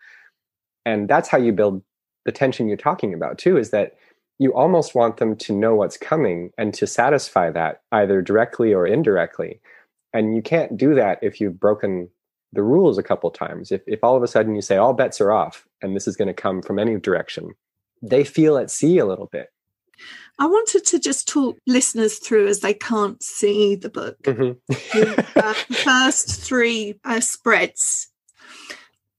And 0.86 1.08
that's 1.08 1.28
how 1.28 1.38
you 1.38 1.52
build 1.52 1.82
the 2.24 2.32
tension 2.32 2.68
you're 2.68 2.76
talking 2.76 3.12
about 3.12 3.38
too, 3.38 3.56
is 3.56 3.70
that 3.70 3.96
you 4.38 4.54
almost 4.54 4.94
want 4.94 5.16
them 5.16 5.36
to 5.36 5.52
know 5.52 5.74
what's 5.74 5.96
coming 5.96 6.50
and 6.58 6.74
to 6.74 6.86
satisfy 6.86 7.50
that 7.50 7.82
either 7.92 8.22
directly 8.22 8.74
or 8.74 8.86
indirectly. 8.86 9.60
And 10.12 10.34
you 10.34 10.42
can't 10.42 10.76
do 10.76 10.94
that 10.94 11.18
if 11.22 11.40
you've 11.40 11.58
broken 11.58 12.08
the 12.54 12.62
rules 12.62 12.98
a 12.98 13.02
couple 13.02 13.30
times. 13.30 13.72
If, 13.72 13.82
if 13.86 14.02
all 14.02 14.16
of 14.16 14.22
a 14.22 14.28
sudden 14.28 14.54
you 14.54 14.62
say 14.62 14.76
all 14.76 14.94
bets 14.94 15.20
are 15.20 15.32
off 15.32 15.66
and 15.82 15.94
this 15.94 16.06
is 16.06 16.16
going 16.16 16.28
to 16.28 16.34
come 16.34 16.62
from 16.62 16.78
any 16.78 16.98
direction, 16.98 17.54
they 18.02 18.24
feel 18.24 18.56
at 18.56 18.70
sea 18.70 18.98
a 18.98 19.06
little 19.06 19.26
bit. 19.26 19.48
I 20.38 20.46
wanted 20.46 20.84
to 20.86 20.98
just 20.98 21.28
talk 21.28 21.58
listeners 21.66 22.18
through 22.18 22.48
as 22.48 22.60
they 22.60 22.74
can't 22.74 23.22
see 23.22 23.76
the 23.76 23.88
book. 23.88 24.20
Mm-hmm. 24.22 25.38
uh, 25.38 25.54
the 25.68 25.74
first 25.74 26.40
three 26.40 26.98
uh, 27.04 27.20
spreads. 27.20 28.08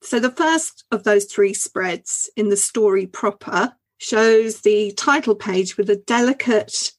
So, 0.02 0.20
the 0.20 0.32
first 0.32 0.84
of 0.92 1.04
those 1.04 1.26
three 1.26 1.54
spreads 1.54 2.30
in 2.36 2.50
the 2.50 2.58
story 2.58 3.08
proper 3.08 3.74
shows 3.98 4.62
the 4.62 4.92
title 4.92 5.36
page 5.36 5.78
with 5.78 5.90
a 5.90 5.96
delicate 5.96 6.92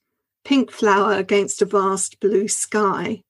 pink 0.45 0.71
flower 0.71 1.13
against 1.13 1.61
a 1.61 1.67
vast 1.67 2.19
blue 2.21 2.49
sky. 2.49 3.23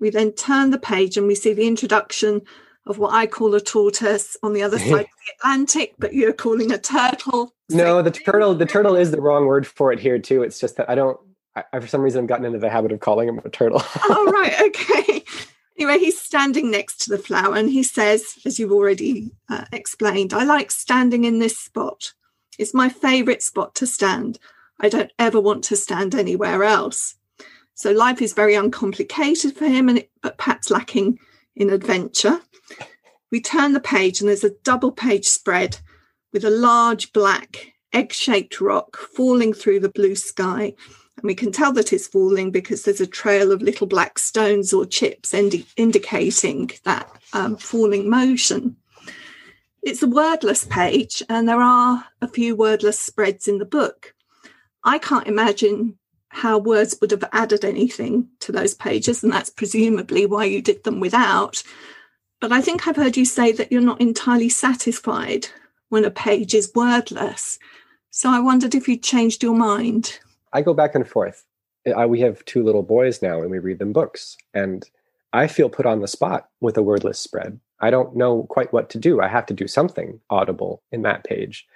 We 0.00 0.10
then 0.10 0.32
turn 0.32 0.70
the 0.70 0.78
page 0.78 1.16
and 1.16 1.26
we 1.26 1.34
see 1.34 1.52
the 1.52 1.66
introduction 1.66 2.42
of 2.86 2.98
what 2.98 3.12
I 3.12 3.26
call 3.26 3.54
a 3.54 3.60
tortoise 3.60 4.36
on 4.42 4.52
the 4.52 4.62
other 4.62 4.78
side 4.80 4.90
of 4.90 5.06
the 5.06 5.32
Atlantic, 5.38 5.94
but 5.98 6.14
you're 6.14 6.32
calling 6.32 6.72
a 6.72 6.78
turtle. 6.78 7.54
No, 7.68 8.02
the 8.02 8.10
turtle. 8.10 8.54
The 8.54 8.66
turtle 8.66 8.96
is 8.96 9.10
the 9.10 9.20
wrong 9.20 9.46
word 9.46 9.66
for 9.66 9.92
it 9.92 10.00
here 10.00 10.18
too. 10.18 10.42
It's 10.42 10.58
just 10.58 10.76
that 10.76 10.90
I 10.90 10.94
don't. 10.94 11.18
I, 11.54 11.80
for 11.80 11.86
some 11.86 12.00
reason, 12.00 12.22
I've 12.22 12.28
gotten 12.28 12.46
into 12.46 12.58
the 12.58 12.70
habit 12.70 12.92
of 12.92 13.00
calling 13.00 13.28
him 13.28 13.40
a 13.44 13.50
turtle. 13.50 13.82
oh 14.04 14.32
right, 14.32 14.60
okay. 14.68 15.24
Anyway, 15.76 15.98
he's 15.98 16.20
standing 16.20 16.70
next 16.70 17.00
to 17.00 17.10
the 17.10 17.18
flower, 17.18 17.56
and 17.56 17.70
he 17.70 17.82
says, 17.82 18.34
as 18.44 18.58
you've 18.58 18.72
already 18.72 19.32
uh, 19.48 19.64
explained, 19.72 20.34
I 20.34 20.44
like 20.44 20.70
standing 20.70 21.24
in 21.24 21.38
this 21.38 21.58
spot. 21.58 22.12
It's 22.58 22.74
my 22.74 22.88
favourite 22.88 23.42
spot 23.42 23.74
to 23.76 23.86
stand. 23.86 24.38
I 24.78 24.88
don't 24.88 25.10
ever 25.18 25.40
want 25.40 25.64
to 25.64 25.76
stand 25.76 26.14
anywhere 26.14 26.64
else. 26.64 27.14
So 27.80 27.92
life 27.92 28.20
is 28.20 28.34
very 28.34 28.54
uncomplicated 28.56 29.56
for 29.56 29.64
him, 29.64 29.88
and 29.88 29.96
it, 29.96 30.10
but 30.20 30.36
perhaps 30.36 30.70
lacking 30.70 31.18
in 31.56 31.70
adventure. 31.70 32.42
We 33.30 33.40
turn 33.40 33.72
the 33.72 33.80
page, 33.80 34.20
and 34.20 34.28
there's 34.28 34.44
a 34.44 34.54
double 34.64 34.92
page 34.92 35.26
spread 35.26 35.78
with 36.30 36.44
a 36.44 36.50
large 36.50 37.10
black 37.14 37.72
egg 37.94 38.12
shaped 38.12 38.60
rock 38.60 38.98
falling 38.98 39.54
through 39.54 39.80
the 39.80 39.88
blue 39.88 40.14
sky. 40.14 40.74
And 41.16 41.24
we 41.24 41.34
can 41.34 41.52
tell 41.52 41.72
that 41.72 41.90
it's 41.94 42.06
falling 42.06 42.50
because 42.50 42.82
there's 42.82 43.00
a 43.00 43.06
trail 43.06 43.50
of 43.50 43.62
little 43.62 43.86
black 43.86 44.18
stones 44.18 44.74
or 44.74 44.84
chips 44.84 45.32
indi- 45.32 45.66
indicating 45.78 46.70
that 46.84 47.10
um, 47.32 47.56
falling 47.56 48.10
motion. 48.10 48.76
It's 49.80 50.02
a 50.02 50.06
wordless 50.06 50.66
page, 50.66 51.22
and 51.30 51.48
there 51.48 51.62
are 51.62 52.04
a 52.20 52.28
few 52.28 52.56
wordless 52.56 53.00
spreads 53.00 53.48
in 53.48 53.56
the 53.56 53.64
book. 53.64 54.12
I 54.84 54.98
can't 54.98 55.26
imagine 55.26 55.96
how 56.30 56.58
words 56.58 56.96
would 57.00 57.10
have 57.10 57.24
added 57.32 57.64
anything 57.64 58.28
to 58.40 58.52
those 58.52 58.74
pages, 58.74 59.22
and 59.22 59.32
that's 59.32 59.50
presumably 59.50 60.26
why 60.26 60.44
you 60.44 60.62
did 60.62 60.84
them 60.84 61.00
without. 61.00 61.62
But 62.40 62.52
I 62.52 62.60
think 62.62 62.86
I've 62.86 62.96
heard 62.96 63.16
you 63.16 63.24
say 63.24 63.52
that 63.52 63.70
you're 63.70 63.82
not 63.82 64.00
entirely 64.00 64.48
satisfied 64.48 65.48
when 65.90 66.04
a 66.04 66.10
page 66.10 66.54
is 66.54 66.72
wordless. 66.74 67.58
So 68.10 68.30
I 68.30 68.40
wondered 68.40 68.74
if 68.74 68.88
you'd 68.88 69.02
changed 69.02 69.42
your 69.42 69.54
mind. 69.54 70.18
I 70.52 70.62
go 70.62 70.72
back 70.72 70.94
and 70.94 71.06
forth. 71.06 71.44
I, 71.94 72.06
we 72.06 72.20
have 72.20 72.44
two 72.44 72.62
little 72.62 72.82
boys 72.82 73.22
now 73.22 73.42
and 73.42 73.50
we 73.50 73.58
read 73.58 73.78
them 73.78 73.92
books. 73.92 74.36
And 74.54 74.88
I 75.32 75.46
feel 75.46 75.68
put 75.68 75.86
on 75.86 76.00
the 76.00 76.08
spot 76.08 76.48
with 76.60 76.76
a 76.76 76.82
wordless 76.82 77.18
spread. 77.18 77.60
I 77.80 77.90
don't 77.90 78.16
know 78.16 78.44
quite 78.48 78.72
what 78.72 78.90
to 78.90 78.98
do. 78.98 79.20
I 79.20 79.28
have 79.28 79.46
to 79.46 79.54
do 79.54 79.66
something 79.66 80.20
audible 80.28 80.82
in 80.92 81.02
that 81.02 81.24
page. 81.24 81.66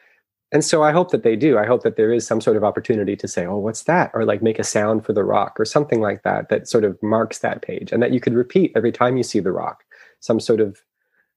And 0.55 0.65
so 0.65 0.85
I 0.85 0.93
hope 0.93 1.11
that 1.11 1.25
they 1.25 1.35
do. 1.35 1.59
I 1.59 1.67
hope 1.67 1.83
that 1.83 1.97
there 1.97 2.13
is 2.13 2.25
some 2.25 2.41
sort 2.41 2.57
of 2.57 2.63
opportunity 2.63 3.17
to 3.17 3.27
say, 3.27 3.45
oh, 3.45 3.59
what's 3.59 3.83
that? 3.83 4.13
Or 4.15 4.25
like 4.25 4.41
make 4.41 4.61
a 4.61 4.65
sound 4.65 5.05
for 5.05 5.13
the 5.13 5.25
rock 5.25 5.59
or 5.59 5.65
something 5.65 6.01
like 6.01 6.23
that 6.23 6.49
that 6.49 6.69
sort 6.69 6.85
of 6.85 6.97
marks 7.03 7.41
that 7.41 7.61
page 7.61 7.91
and 7.91 8.01
that 8.01 8.13
you 8.13 8.21
could 8.21 8.35
repeat 8.35 8.71
every 8.77 8.93
time 8.93 9.17
you 9.17 9.25
see 9.25 9.41
the 9.41 9.51
rock, 9.51 9.83
some 10.21 10.39
sort 10.39 10.61
of 10.61 10.81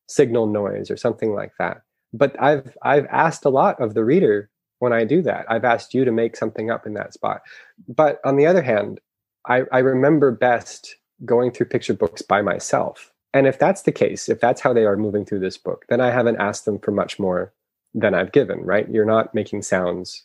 signal 0.07 0.45
noise 0.45 0.91
or 0.91 0.97
something 0.97 1.33
like 1.33 1.51
that. 1.57 1.81
But 2.13 2.39
I've 2.39 2.77
I've 2.83 3.07
asked 3.07 3.43
a 3.43 3.49
lot 3.49 3.81
of 3.81 3.95
the 3.95 4.05
reader 4.05 4.51
when 4.79 4.93
I 4.93 5.03
do 5.03 5.23
that. 5.23 5.47
I've 5.49 5.65
asked 5.65 5.95
you 5.95 6.05
to 6.05 6.11
make 6.11 6.37
something 6.37 6.69
up 6.69 6.85
in 6.85 6.93
that 6.93 7.13
spot. 7.15 7.41
But 7.87 8.19
on 8.23 8.37
the 8.37 8.45
other 8.45 8.61
hand, 8.61 8.99
I, 9.47 9.63
I 9.71 9.79
remember 9.79 10.31
best 10.31 10.95
going 11.25 11.51
through 11.51 11.65
picture 11.67 11.95
books 11.95 12.21
by 12.21 12.43
myself. 12.43 13.11
And 13.33 13.47
if 13.47 13.57
that's 13.57 13.81
the 13.81 13.91
case, 13.91 14.29
if 14.29 14.39
that's 14.39 14.61
how 14.61 14.73
they 14.73 14.85
are 14.85 14.95
moving 14.95 15.25
through 15.25 15.39
this 15.39 15.57
book, 15.57 15.85
then 15.89 16.01
I 16.01 16.11
haven't 16.11 16.37
asked 16.37 16.65
them 16.65 16.77
for 16.77 16.91
much 16.91 17.17
more 17.17 17.51
than 17.97 18.13
I've 18.13 18.31
given, 18.31 18.61
right? 18.61 18.87
You're 18.89 19.05
not 19.05 19.33
making 19.33 19.63
sounds 19.63 20.23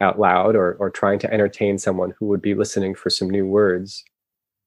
out 0.00 0.18
loud 0.18 0.56
or, 0.56 0.74
or 0.74 0.90
trying 0.90 1.18
to 1.20 1.32
entertain 1.32 1.78
someone 1.78 2.14
who 2.18 2.26
would 2.26 2.42
be 2.42 2.54
listening 2.54 2.94
for 2.94 3.10
some 3.10 3.28
new 3.28 3.46
words. 3.46 4.04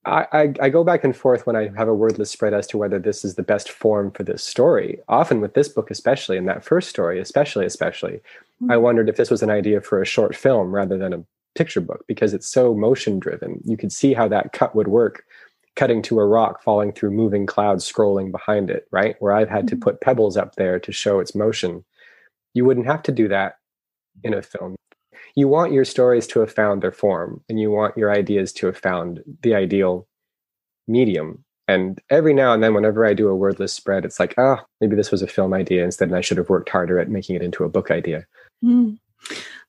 I, 0.06 0.28
I, 0.32 0.54
I, 0.62 0.70
go 0.70 0.84
back 0.84 1.04
and 1.04 1.16
forth 1.16 1.48
when 1.48 1.56
I 1.56 1.72
have 1.76 1.88
a 1.88 1.94
wordless 1.94 2.30
spread 2.30 2.54
as 2.54 2.68
to 2.68 2.78
whether 2.78 3.00
this 3.00 3.26
is 3.26 3.36
the 3.36 3.44
best 3.44 3.72
form 3.72 4.12
for 4.12 4.24
this 4.24 4.44
story. 4.44 5.00
Often 5.10 5.42
with 5.42 5.56
this 5.56 5.68
book, 5.68 5.90
especially 5.90 6.38
in 6.38 6.46
that 6.46 6.64
first 6.64 6.90
story, 6.90 7.20
especially, 7.20 7.66
especially, 7.66 8.14
mm-hmm. 8.14 8.72
I 8.72 8.78
wondered 8.78 9.10
if 9.10 9.18
this 9.18 9.32
was 9.32 9.42
an 9.42 9.50
idea 9.50 9.82
for 9.82 10.02
a 10.02 10.06
short 10.06 10.36
film 10.36 10.74
rather 10.74 10.98
than 10.98 11.14
a 11.14 11.24
picture 11.56 11.82
book 11.82 12.06
because 12.08 12.34
it's 12.34 12.48
so 12.48 12.76
motion 12.76 13.18
driven. 13.18 13.62
You 13.64 13.78
could 13.78 13.92
see 13.92 14.14
how 14.14 14.28
that 14.28 14.54
cut 14.54 14.76
would 14.76 14.88
work, 14.88 15.24
cutting 15.76 16.02
to 16.04 16.20
a 16.20 16.26
rock 16.26 16.62
falling 16.62 16.92
through 16.92 17.12
moving 17.12 17.46
clouds 17.46 17.92
scrolling 17.92 18.32
behind 18.32 18.70
it, 18.70 18.88
right? 18.92 19.16
Where 19.20 19.34
I've 19.34 19.50
had 19.50 19.66
mm-hmm. 19.66 19.80
to 19.80 19.84
put 19.84 20.02
pebbles 20.02 20.38
up 20.38 20.56
there 20.56 20.80
to 20.80 20.92
show 20.92 21.20
its 21.20 21.34
motion. 21.34 21.84
You 22.56 22.66
wouldn't 22.66 22.88
have 22.88 23.04
to 23.04 23.12
do 23.12 23.28
that 23.28 23.58
in 24.24 24.34
a 24.34 24.42
film. 24.42 24.76
You 25.36 25.48
want 25.48 25.74
your 25.74 25.86
stories 25.86 26.26
to 26.28 26.40
have 26.40 26.52
found 26.52 26.82
their 26.82 26.92
form 26.92 27.44
and 27.50 27.60
you 27.60 27.70
want 27.70 27.98
your 27.98 28.12
ideas 28.12 28.52
to 28.54 28.66
have 28.66 28.78
found 28.78 29.22
the 29.44 29.54
ideal 29.54 30.08
medium. 30.88 31.44
And 31.68 32.00
every 32.10 32.34
now 32.34 32.54
and 32.54 32.64
then, 32.64 32.74
whenever 32.74 33.06
I 33.06 33.14
do 33.14 33.28
a 33.28 33.36
wordless 33.36 33.74
spread, 33.74 34.06
it's 34.06 34.20
like, 34.20 34.36
oh, 34.38 34.58
maybe 34.80 34.96
this 34.96 35.12
was 35.12 35.22
a 35.22 35.28
film 35.28 35.54
idea 35.54 35.84
instead, 35.84 36.10
and 36.10 36.18
I 36.18 36.22
should 36.22 36.38
have 36.38 36.50
worked 36.50 36.70
harder 36.70 37.00
at 37.00 37.10
making 37.10 37.36
it 37.36 37.42
into 37.42 37.64
a 37.64 37.70
book 37.70 37.90
idea. 37.90 38.26
Mm. 38.64 39.00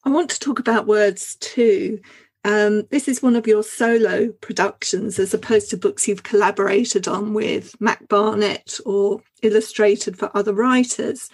I 0.05 0.11
want 0.11 0.31
to 0.31 0.38
talk 0.38 0.59
about 0.59 0.87
words 0.87 1.37
too. 1.37 1.99
Um, 2.45 2.87
this 2.90 3.09
is 3.09 3.23
one 3.23 3.35
of 3.35 3.47
your 3.47 3.64
solo 3.64 4.28
productions 4.40 5.19
as 5.19 5.35
opposed 5.35 5.71
to 5.71 5.76
books 5.76 6.07
you've 6.07 6.23
collaborated 6.23 7.09
on 7.09 7.35
with 7.35 7.75
Mac 7.81 8.07
Barnett 8.09 8.78
or 8.87 9.21
illustrated 9.43 10.16
for 10.16 10.31
other 10.37 10.52
writers. 10.52 11.28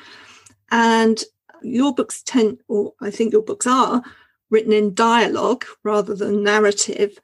And 0.71 1.23
your 1.65 1.95
books 1.95 2.23
tend, 2.23 2.59
or 2.69 2.93
I 3.01 3.11
think 3.11 3.33
your 3.33 3.43
books 3.43 3.67
are, 3.67 4.03
written 4.51 4.73
in 4.73 4.95
dialogue 4.95 5.65
rather 5.83 6.15
than 6.15 6.43
narrative. 6.43 7.19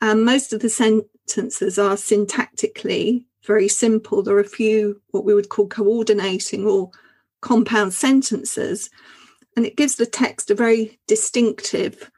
And 0.00 0.24
most 0.24 0.52
of 0.52 0.60
the 0.60 0.70
sentences 0.70 1.78
are 1.78 1.96
syntactically 1.96 3.24
very 3.44 3.68
simple. 3.68 4.22
There 4.22 4.36
are 4.36 4.40
a 4.40 4.44
few 4.44 5.00
what 5.10 5.24
we 5.24 5.34
would 5.34 5.48
call 5.48 5.66
coordinating 5.66 6.66
or 6.66 6.90
compound 7.40 7.92
sentences. 7.92 8.90
And 9.56 9.66
it 9.66 9.76
gives 9.76 9.96
the 9.96 10.06
text 10.06 10.50
a 10.50 10.54
very 10.54 11.00
distinctive 11.06 12.10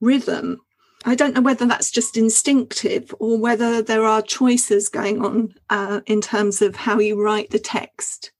rhythm. 0.00 0.60
I 1.06 1.14
don't 1.14 1.34
know 1.34 1.42
whether 1.42 1.66
that's 1.66 1.90
just 1.90 2.16
instinctive 2.16 3.14
or 3.18 3.38
whether 3.38 3.82
there 3.82 4.04
are 4.04 4.22
choices 4.22 4.88
going 4.88 5.24
on 5.24 5.54
uh, 5.70 6.00
in 6.06 6.20
terms 6.20 6.62
of 6.62 6.76
how 6.76 6.98
you 6.98 7.22
write 7.22 7.50
the 7.50 7.58
text. 7.58 8.32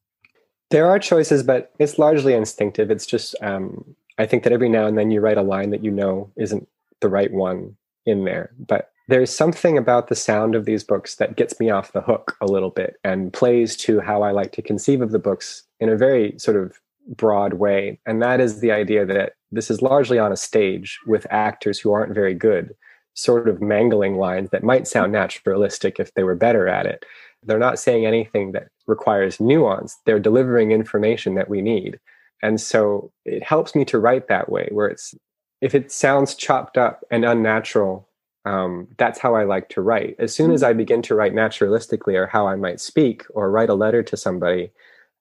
There 0.71 0.87
are 0.87 0.99
choices, 0.99 1.43
but 1.43 1.73
it's 1.79 1.99
largely 1.99 2.35
instinctive. 2.35 2.91
It's 2.91 3.07
just, 3.07 3.35
um, 3.43 3.95
I 4.19 4.27
think 4.27 4.43
that 4.45 4.53
every 4.53 4.69
now 4.69 4.87
and 4.87 4.99
then 4.99 5.11
you 5.11 5.21
write 5.21 5.39
a 5.39 5.43
line 5.43 5.71
that 5.71 5.85
you 5.85 5.91
know 5.91 6.31
isn't 6.37 6.69
the 7.01 7.09
right 7.09 7.33
one 7.33 7.77
in 8.07 8.25
there. 8.25 8.51
But 8.59 8.91
there's 9.09 9.35
something 9.35 9.77
about 9.77 10.09
the 10.09 10.15
sound 10.15 10.55
of 10.55 10.65
these 10.65 10.83
books 10.83 11.17
that 11.17 11.37
gets 11.37 11.61
me 11.61 11.71
off 11.71 11.93
the 11.93 12.01
hook 12.01 12.37
a 12.41 12.47
little 12.47 12.71
bit 12.71 12.97
and 13.05 13.33
plays 13.33 13.77
to 13.77 14.01
how 14.01 14.23
I 14.23 14.31
like 14.31 14.53
to 14.53 14.63
conceive 14.63 15.03
of 15.03 15.11
the 15.11 15.19
books 15.19 15.63
in 15.81 15.89
a 15.89 15.97
very 15.97 16.39
sort 16.39 16.57
of 16.57 16.81
broad 17.07 17.55
way. 17.55 18.01
And 18.07 18.23
that 18.23 18.41
is 18.41 18.61
the 18.61 18.73
idea 18.73 19.05
that 19.05 19.35
this 19.53 19.71
is 19.71 19.83
largely 19.83 20.19
on 20.19 20.33
a 20.33 20.37
stage 20.37 20.99
with 21.07 21.27
actors 21.31 21.79
who 21.79 21.93
aren't 21.93 22.15
very 22.15 22.35
good, 22.35 22.75
sort 23.13 23.49
of 23.49 23.61
mangling 23.61 24.17
lines 24.17 24.51
that 24.51 24.65
might 24.65 24.89
sound 24.89 25.13
naturalistic 25.13 26.01
if 26.01 26.15
they 26.15 26.25
were 26.25 26.35
better 26.35 26.67
at 26.67 26.87
it. 26.87 27.05
They're 27.45 27.59
not 27.59 27.79
saying 27.79 28.07
anything 28.07 28.53
that 28.53 28.69
requires 28.87 29.41
nuance. 29.41 29.99
They're 30.07 30.21
delivering 30.21 30.73
information 30.73 31.35
that 31.35 31.49
we 31.49 31.63
need. 31.63 31.99
And 32.43 32.61
so 32.61 33.11
it 33.25 33.43
helps 33.43 33.75
me 33.75 33.85
to 33.87 33.99
write 33.99 34.29
that 34.29 34.51
way, 34.51 34.69
where 34.71 34.89
it's, 34.89 35.15
if 35.61 35.75
it 35.75 35.91
sounds 35.91 36.35
chopped 36.35 36.77
up 36.77 37.03
and 37.11 37.25
unnatural, 37.25 38.09
um, 38.45 38.89
that's 38.99 39.19
how 39.19 39.35
I 39.35 39.45
like 39.45 39.71
to 39.71 39.81
write. 39.81 40.17
As 40.19 40.35
soon 40.35 40.51
as 40.51 40.63
I 40.63 40.75
begin 40.75 41.01
to 41.03 41.15
write 41.15 41.33
naturalistically 41.33 42.15
or 42.15 42.27
how 42.27 42.47
I 42.47 42.57
might 42.57 42.81
speak 42.81 43.25
or 43.31 43.51
write 43.51 43.71
a 43.71 43.75
letter 43.75 44.03
to 44.03 44.17
somebody, 44.17 44.71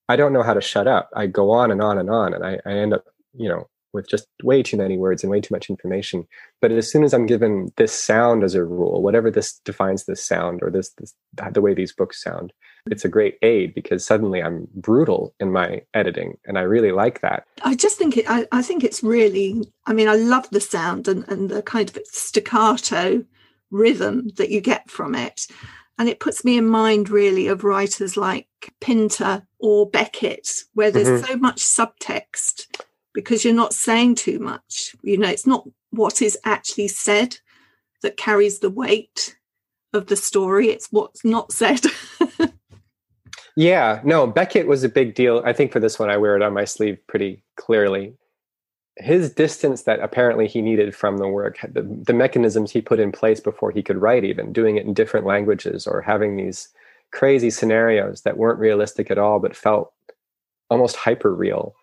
I 0.10 0.18
don't 0.18 0.34
know 0.34 0.44
how 0.44 0.54
to 0.54 0.60
shut 0.60 0.88
up. 0.88 1.10
I 1.16 1.28
go 1.28 1.52
on 1.52 1.72
and 1.72 1.82
on 1.82 1.98
and 1.98 2.10
on, 2.10 2.34
and 2.34 2.46
I, 2.46 2.60
I 2.66 2.74
end 2.74 2.94
up, 2.94 3.06
you 3.34 3.48
know, 3.48 3.70
with 3.94 4.10
just 4.10 4.28
way 4.44 4.64
too 4.64 4.78
many 4.78 4.98
words 4.98 5.24
and 5.24 5.32
way 5.32 5.40
too 5.40 5.54
much 5.54 5.70
information. 5.70 6.28
But 6.62 6.72
as 6.72 6.92
soon 6.92 7.04
as 7.04 7.14
I'm 7.14 7.26
given 7.26 7.72
this 7.78 7.94
sound 7.94 8.44
as 8.44 8.56
a 8.56 8.64
rule, 8.64 9.02
whatever 9.02 9.30
this 9.30 9.60
defines 9.66 10.06
this 10.06 10.26
sound 10.26 10.62
or 10.62 10.70
this, 10.70 10.92
this 10.98 11.14
the 11.52 11.62
way 11.62 11.74
these 11.74 11.94
books 11.94 12.22
sound, 12.22 12.54
it's 12.88 13.06
a 13.06 13.10
great 13.10 13.38
aid 13.42 13.74
because 13.74 14.06
suddenly 14.06 14.42
I'm 14.42 14.68
brutal 14.76 15.34
in 15.40 15.52
my 15.52 15.84
editing, 15.94 16.38
and 16.46 16.58
I 16.58 16.62
really 16.62 16.92
like 16.92 17.22
that. 17.22 17.46
I 17.64 17.76
just 17.76 17.98
think 17.98 18.18
it. 18.18 18.26
I, 18.28 18.46
I 18.52 18.62
think 18.62 18.84
it's 18.84 19.04
really. 19.04 19.64
I 19.86 19.94
mean, 19.94 20.10
I 20.10 20.16
love 20.16 20.50
the 20.50 20.62
sound 20.62 21.08
and 21.08 21.28
and 21.30 21.50
the 21.50 21.62
kind 21.62 21.90
of 21.90 21.98
staccato 22.06 23.24
rhythm 23.72 24.30
that 24.38 24.50
you 24.50 24.62
get 24.62 24.90
from 24.90 25.16
it. 25.16 25.48
And 26.00 26.10
it 26.10 26.20
puts 26.20 26.44
me 26.44 26.58
in 26.58 26.68
mind 26.68 27.10
really 27.10 27.48
of 27.48 27.64
writers 27.64 28.18
like 28.18 28.48
Pinter 28.82 29.46
or 29.60 29.90
Beckett, 29.90 30.64
where 30.74 30.90
there's 30.90 31.08
mm-hmm. 31.08 31.26
so 31.26 31.38
much 31.38 31.58
subtext 31.58 32.66
because 33.14 33.46
you're 33.46 33.54
not 33.54 33.74
saying 33.74 34.16
too 34.16 34.40
much. 34.40 34.96
You 35.02 35.18
know, 35.18 35.30
it's 35.30 35.48
not 35.48 35.68
what 35.92 36.22
is 36.22 36.38
actually 36.44 36.88
said 36.88 37.38
that 38.02 38.18
carries 38.18 38.60
the 38.60 38.70
weight 38.70 39.38
of 39.94 40.08
the 40.08 40.16
story, 40.16 40.70
it's 40.70 40.88
what's 40.92 41.24
not 41.24 41.52
said. 41.52 41.82
yeah, 43.56 44.02
no, 44.04 44.26
Beckett 44.26 44.68
was 44.68 44.84
a 44.84 44.90
big 44.90 45.14
deal. 45.14 45.42
I 45.46 45.54
think 45.54 45.72
for 45.72 45.80
this 45.80 46.00
one, 46.00 46.10
I 46.10 46.18
wear 46.18 46.36
it 46.36 46.42
on 46.42 46.54
my 46.54 46.66
sleeve 46.66 46.98
pretty 47.08 47.44
clearly. 47.56 48.16
His 48.98 49.32
distance 49.32 49.84
that 49.84 50.00
apparently 50.02 50.48
he 50.48 50.62
needed 50.62 50.96
from 50.96 51.18
the 51.18 51.28
work, 51.28 51.60
the, 51.68 51.82
the 51.82 52.14
mechanisms 52.14 52.72
he 52.72 52.82
put 52.82 53.00
in 53.00 53.12
place 53.12 53.40
before 53.40 53.72
he 53.72 53.82
could 53.84 54.02
write, 54.02 54.24
even 54.24 54.54
doing 54.54 54.78
it 54.78 54.86
in 54.86 54.94
different 54.94 55.26
languages 55.26 55.88
or 55.88 56.02
having 56.02 56.36
these 56.36 56.70
crazy 57.12 57.50
scenarios 57.50 58.22
that 58.22 58.38
weren't 58.38 58.60
realistic 58.60 59.10
at 59.10 59.18
all, 59.18 59.40
but 59.40 59.56
felt 59.56 59.94
almost 60.70 60.96
hyper 60.96 61.34
real 61.34 61.76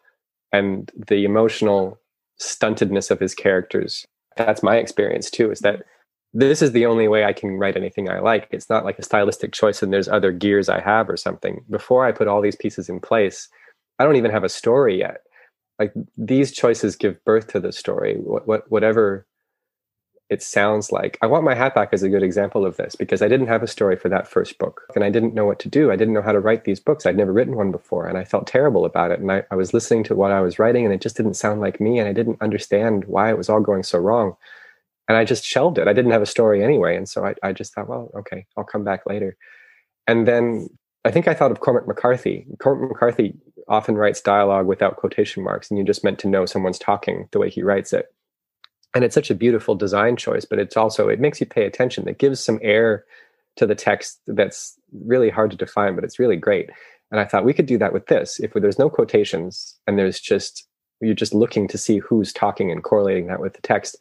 and 0.53 0.91
the 1.09 1.25
emotional 1.25 1.99
stuntedness 2.41 3.11
of 3.11 3.21
his 3.21 3.35
characters. 3.35 4.07
That's 4.37 4.63
my 4.63 4.77
experience 4.77 5.31
too, 5.31 5.51
is 5.51 5.61
that 5.61 5.83
this 6.33 6.63
is 6.63 6.73
the 6.73 6.87
only 6.87 7.09
way 7.09 7.25
I 7.25 7.33
can 7.33 7.59
write 7.59 7.77
anything 7.77 8.09
I 8.09 8.21
like. 8.21 8.49
It's 8.51 8.71
not 8.71 8.85
like 8.85 8.99
a 8.99 9.05
stylistic 9.05 9.53
choice 9.53 9.83
and 9.83 9.93
there's 9.93 10.09
other 10.09 10.33
gears 10.33 10.69
I 10.69 10.81
have 10.81 11.11
or 11.11 11.17
something. 11.17 11.65
Before 11.69 12.07
I 12.07 12.13
put 12.13 12.29
all 12.29 12.41
these 12.41 12.57
pieces 12.57 12.89
in 12.89 13.01
place, 13.01 13.49
I 13.99 14.05
don't 14.05 14.17
even 14.17 14.31
have 14.31 14.45
a 14.45 14.49
story 14.49 14.99
yet. 14.99 15.23
Like 15.79 15.93
these 16.17 16.53
choices 16.53 16.95
give 16.95 17.23
birth 17.25 17.49
to 17.49 17.61
the 17.61 17.73
story. 17.73 18.17
What, 18.17 18.47
what 18.47 18.71
whatever 18.71 19.27
it 20.31 20.43
sounds 20.45 20.93
like. 20.93 21.19
I 21.21 21.27
Want 21.27 21.45
My 21.45 21.57
Hat 21.57 21.75
Back 21.75 21.93
is 21.93 22.05
a 22.05 22.09
good 22.09 22.23
example 22.23 22.65
of 22.65 22.77
this 22.77 22.95
because 22.95 23.21
I 23.21 23.27
didn't 23.27 23.49
have 23.49 23.65
a 23.65 23.67
story 23.67 23.97
for 23.97 24.09
that 24.09 24.29
first 24.29 24.59
book 24.59 24.83
and 24.95 25.03
I 25.03 25.11
didn't 25.11 25.35
know 25.35 25.45
what 25.45 25.59
to 25.59 25.69
do. 25.69 25.91
I 25.91 25.97
didn't 25.97 26.15
know 26.15 26.23
how 26.23 26.31
to 26.31 26.39
write 26.39 26.63
these 26.63 26.79
books. 26.79 27.05
I'd 27.05 27.17
never 27.17 27.33
written 27.33 27.57
one 27.57 27.73
before 27.73 28.07
and 28.07 28.17
I 28.17 28.25
felt 28.25 28.47
terrible 28.47 28.85
about 28.85 29.11
it. 29.11 29.19
And 29.19 29.31
I, 29.33 29.43
I 29.51 29.57
was 29.57 29.75
listening 29.75 30.05
to 30.05 30.15
what 30.15 30.31
I 30.31 30.41
was 30.41 30.61
writing 30.61 30.85
and 30.85 30.95
it 30.95 31.01
just 31.01 31.17
didn't 31.17 31.35
sound 31.35 31.61
like 31.61 31.81
me 31.81 31.99
and 31.99 32.09
I 32.09 32.13
didn't 32.13 32.41
understand 32.41 33.07
why 33.07 33.29
it 33.29 33.37
was 33.37 33.49
all 33.49 33.61
going 33.61 33.83
so 33.83 33.99
wrong. 33.99 34.37
And 35.09 35.19
I 35.19 35.25
just 35.25 35.45
shelved 35.45 35.79
it. 35.79 35.89
I 35.89 35.93
didn't 35.93 36.13
have 36.13 36.23
a 36.23 36.27
story 36.27 36.63
anyway. 36.63 36.97
And 36.97 37.09
so 37.09 37.27
I, 37.27 37.35
I 37.43 37.53
just 37.53 37.75
thought, 37.75 37.89
well, 37.89 38.13
okay, 38.15 38.47
I'll 38.57 38.63
come 38.63 38.85
back 38.85 39.07
later. 39.07 39.37
And 40.07 40.29
then 40.29 40.69
I 41.05 41.11
think 41.11 41.27
I 41.27 41.35
thought 41.35 41.51
of 41.51 41.59
Cormac 41.59 41.89
McCarthy. 41.89 42.47
Cormac 42.61 42.91
McCarthy 42.91 43.35
often 43.67 43.97
writes 43.97 44.21
dialogue 44.21 44.67
without 44.67 44.97
quotation 44.97 45.43
marks, 45.43 45.71
and 45.71 45.79
you're 45.79 45.87
just 45.87 46.05
meant 46.05 46.21
to 46.21 46.29
know 46.29 46.47
someone's 46.47 46.79
talking 46.79 47.29
the 47.33 47.39
way 47.39 47.51
he 47.51 47.63
writes 47.63 47.93
it. 47.93 48.15
And 48.95 49.05
it's 49.05 49.15
such 49.15 49.31
a 49.31 49.35
beautiful 49.35 49.75
design 49.75 50.17
choice, 50.17 50.45
but 50.45 50.59
it's 50.59 50.77
also 50.77 51.09
it 51.09 51.21
makes 51.21 51.41
you 51.41 51.47
pay 51.47 51.65
attention. 51.65 52.09
It 52.09 52.19
gives 52.19 52.43
some 52.43 52.59
air 52.63 53.05
to 53.57 53.67
the 53.67 53.75
text 53.75 54.21
that's 54.27 54.79
really 55.05 55.31
hard 55.31 55.51
to 55.53 55.57
define, 55.57 55.95
but 55.95 56.05
it's 56.05 56.19
really 56.19 56.37
great. 56.37 56.71
And 57.11 57.21
I 57.21 57.25
thought 57.25 57.45
we 57.45 57.55
could 57.55 57.67
do 57.67 57.79
that 57.79 57.93
with 57.93 58.07
this. 58.07 58.41
If 58.41 58.53
there's 58.55 58.79
no 58.79 58.91
quotations 58.91 59.77
and 59.87 59.99
there's 59.99 60.21
just 60.21 60.67
you're 61.01 61.15
just 61.15 61.35
looking 61.35 61.67
to 61.69 61.79
see 61.79 61.99
who's 61.99 62.33
talking 62.33 62.71
and 62.71 62.85
correlating 62.85 63.27
that 63.29 63.41
with 63.41 63.55
the 63.55 63.63
text, 63.63 63.97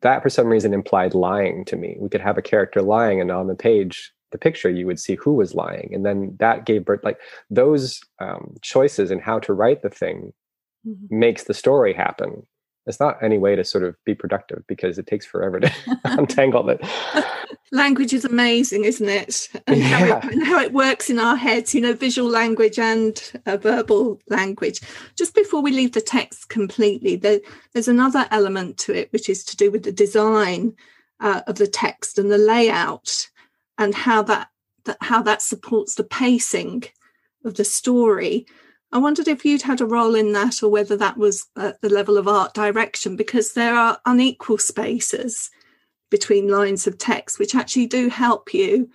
that 0.00 0.22
for 0.22 0.30
some 0.30 0.46
reason 0.46 0.72
implied 0.72 1.14
lying 1.14 1.64
to 1.66 1.76
me. 1.76 1.96
We 2.00 2.08
could 2.08 2.20
have 2.20 2.38
a 2.38 2.42
character 2.42 2.82
lying, 2.82 3.20
and 3.20 3.30
on 3.30 3.46
the 3.46 3.54
page 3.54 4.12
the 4.30 4.38
picture, 4.38 4.68
you 4.68 4.86
would 4.86 5.00
see 5.00 5.14
who 5.14 5.32
was 5.32 5.54
lying. 5.54 5.90
And 5.94 6.04
then 6.04 6.36
that 6.38 6.66
gave 6.66 6.84
birth, 6.84 7.02
like 7.02 7.18
those 7.50 8.00
um, 8.18 8.56
choices 8.62 9.10
in 9.10 9.18
how 9.20 9.38
to 9.40 9.52
write 9.52 9.82
the 9.82 9.90
thing 9.90 10.32
mm-hmm. 10.86 11.18
makes 11.18 11.44
the 11.44 11.54
story 11.54 11.94
happen. 11.94 12.46
It's 12.88 13.00
not 13.00 13.22
any 13.22 13.38
way 13.38 13.54
to 13.54 13.64
sort 13.64 13.84
of 13.84 13.94
be 14.04 14.14
productive 14.14 14.66
because 14.66 14.98
it 14.98 15.06
takes 15.06 15.26
forever 15.26 15.60
to 15.60 15.72
untangle 16.04 16.70
it. 16.70 16.80
Language 17.72 18.14
is 18.14 18.24
amazing, 18.24 18.84
isn't 18.84 19.08
it? 19.08 19.50
And, 19.66 19.78
yeah. 19.78 19.86
how 19.86 20.18
it? 20.18 20.24
and, 20.24 20.46
how 20.46 20.60
it, 20.60 20.72
works 20.72 21.10
in 21.10 21.18
our 21.18 21.36
heads, 21.36 21.74
you 21.74 21.82
know, 21.82 21.92
visual 21.92 22.30
language 22.30 22.78
and 22.78 23.20
uh, 23.44 23.58
verbal 23.58 24.20
language. 24.28 24.80
Just 25.16 25.34
before 25.34 25.60
we 25.60 25.70
leave 25.70 25.92
the 25.92 26.00
text 26.00 26.48
completely, 26.48 27.16
there, 27.16 27.40
there's 27.74 27.88
another 27.88 28.26
element 28.30 28.78
to 28.78 28.94
it, 28.94 29.12
which 29.12 29.28
is 29.28 29.44
to 29.44 29.56
do 29.56 29.70
with 29.70 29.82
the 29.82 29.92
design 29.92 30.74
uh, 31.20 31.42
of 31.46 31.56
the 31.56 31.66
text 31.66 32.18
and 32.18 32.30
the 32.30 32.38
layout 32.38 33.28
and 33.76 33.94
how 33.94 34.22
that, 34.22 34.48
that 34.84 34.96
how 35.00 35.22
that 35.22 35.42
supports 35.42 35.94
the 35.94 36.04
pacing 36.04 36.84
of 37.44 37.54
the 37.54 37.64
story. 37.64 38.46
I 38.90 38.98
wondered 38.98 39.28
if 39.28 39.44
you'd 39.44 39.62
had 39.62 39.80
a 39.80 39.86
role 39.86 40.14
in 40.14 40.32
that 40.32 40.62
or 40.62 40.70
whether 40.70 40.96
that 40.96 41.18
was 41.18 41.46
at 41.56 41.80
the 41.82 41.90
level 41.90 42.16
of 42.16 42.26
art 42.26 42.54
direction, 42.54 43.16
because 43.16 43.52
there 43.52 43.74
are 43.74 44.00
unequal 44.06 44.58
spaces 44.58 45.50
between 46.10 46.48
lines 46.48 46.86
of 46.86 46.96
text, 46.96 47.38
which 47.38 47.54
actually 47.54 47.86
do 47.86 48.08
help 48.08 48.54
you 48.54 48.88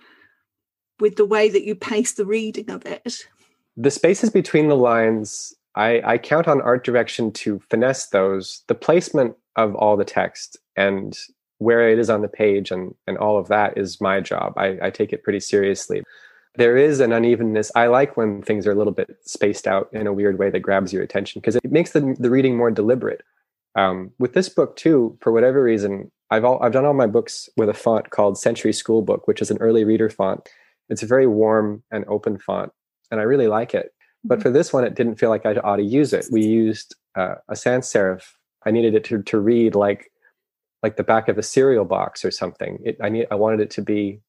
with 0.98 1.16
the 1.16 1.24
way 1.24 1.48
that 1.48 1.64
you 1.64 1.74
pace 1.74 2.12
the 2.14 2.26
reading 2.26 2.70
of 2.70 2.84
it. 2.86 3.26
The 3.76 3.90
spaces 3.90 4.30
between 4.30 4.68
the 4.68 4.76
lines, 4.76 5.54
I, 5.76 6.02
I 6.04 6.18
count 6.18 6.48
on 6.48 6.60
art 6.60 6.84
direction 6.84 7.30
to 7.32 7.60
finesse 7.70 8.08
those. 8.08 8.62
The 8.66 8.74
placement 8.74 9.36
of 9.56 9.74
all 9.76 9.96
the 9.96 10.04
text 10.04 10.56
and 10.76 11.16
where 11.58 11.88
it 11.88 12.00
is 12.00 12.10
on 12.10 12.22
the 12.22 12.28
page 12.28 12.72
and, 12.72 12.94
and 13.06 13.16
all 13.16 13.38
of 13.38 13.48
that 13.48 13.78
is 13.78 14.00
my 14.00 14.20
job. 14.20 14.54
I, 14.56 14.76
I 14.82 14.90
take 14.90 15.12
it 15.12 15.22
pretty 15.22 15.40
seriously. 15.40 16.02
There 16.56 16.76
is 16.76 17.00
an 17.00 17.12
unevenness. 17.12 17.72
I 17.74 17.88
like 17.88 18.16
when 18.16 18.42
things 18.42 18.66
are 18.66 18.72
a 18.72 18.76
little 18.76 18.92
bit 18.92 19.16
spaced 19.24 19.66
out 19.66 19.88
in 19.92 20.06
a 20.06 20.12
weird 20.12 20.38
way 20.38 20.50
that 20.50 20.60
grabs 20.60 20.92
your 20.92 21.02
attention 21.02 21.40
because 21.40 21.56
it 21.56 21.72
makes 21.72 21.92
the, 21.92 22.14
the 22.18 22.30
reading 22.30 22.56
more 22.56 22.70
deliberate. 22.70 23.22
Um, 23.76 24.12
with 24.20 24.34
this 24.34 24.48
book 24.48 24.76
too, 24.76 25.18
for 25.20 25.32
whatever 25.32 25.62
reason, 25.62 26.12
I've 26.30 26.44
all, 26.44 26.62
I've 26.62 26.72
done 26.72 26.84
all 26.84 26.94
my 26.94 27.08
books 27.08 27.48
with 27.56 27.68
a 27.68 27.74
font 27.74 28.10
called 28.10 28.38
Century 28.38 28.70
Schoolbook, 28.70 29.22
which 29.24 29.42
is 29.42 29.50
an 29.50 29.58
early 29.58 29.84
reader 29.84 30.08
font. 30.08 30.48
It's 30.88 31.02
a 31.02 31.06
very 31.06 31.26
warm 31.26 31.82
and 31.90 32.04
open 32.06 32.38
font, 32.38 32.70
and 33.10 33.20
I 33.20 33.24
really 33.24 33.48
like 33.48 33.74
it. 33.74 33.92
But 34.22 34.38
mm-hmm. 34.38 34.42
for 34.42 34.50
this 34.50 34.72
one, 34.72 34.84
it 34.84 34.94
didn't 34.94 35.16
feel 35.16 35.30
like 35.30 35.46
I 35.46 35.54
ought 35.54 35.76
to 35.76 35.82
use 35.82 36.12
it. 36.12 36.26
We 36.30 36.44
used 36.44 36.94
uh, 37.16 37.36
a 37.48 37.56
sans 37.56 37.86
serif. 37.86 38.22
I 38.64 38.70
needed 38.70 38.94
it 38.94 39.04
to, 39.04 39.22
to 39.22 39.38
read 39.38 39.74
like 39.74 40.10
like 40.82 40.96
the 40.96 41.02
back 41.02 41.28
of 41.28 41.38
a 41.38 41.42
cereal 41.42 41.86
box 41.86 42.24
or 42.24 42.30
something. 42.30 42.78
It, 42.84 42.98
I 43.02 43.08
need 43.08 43.26
I 43.30 43.34
wanted 43.34 43.60
it 43.60 43.70
to 43.72 43.82
be 43.82 44.20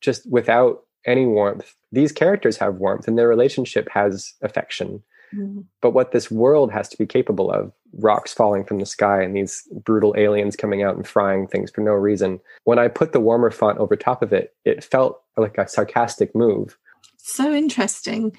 just 0.00 0.30
without 0.30 0.82
any 1.06 1.26
warmth. 1.26 1.74
These 1.90 2.12
characters 2.12 2.56
have 2.58 2.76
warmth 2.76 3.08
and 3.08 3.18
their 3.18 3.28
relationship 3.28 3.88
has 3.90 4.34
affection. 4.42 5.02
Mm-hmm. 5.34 5.60
But 5.80 5.90
what 5.90 6.12
this 6.12 6.30
world 6.30 6.72
has 6.72 6.88
to 6.90 6.98
be 6.98 7.06
capable 7.06 7.50
of, 7.50 7.72
rocks 7.98 8.32
falling 8.32 8.64
from 8.64 8.78
the 8.78 8.86
sky 8.86 9.22
and 9.22 9.36
these 9.36 9.68
brutal 9.84 10.14
aliens 10.16 10.56
coming 10.56 10.82
out 10.82 10.96
and 10.96 11.06
frying 11.06 11.46
things 11.46 11.70
for 11.70 11.80
no 11.80 11.92
reason. 11.92 12.40
When 12.64 12.78
I 12.78 12.88
put 12.88 13.12
the 13.12 13.20
warmer 13.20 13.50
font 13.50 13.78
over 13.78 13.96
top 13.96 14.22
of 14.22 14.32
it, 14.32 14.54
it 14.64 14.84
felt 14.84 15.22
like 15.36 15.58
a 15.58 15.68
sarcastic 15.68 16.34
move. 16.34 16.76
So 17.18 17.52
interesting. 17.52 18.34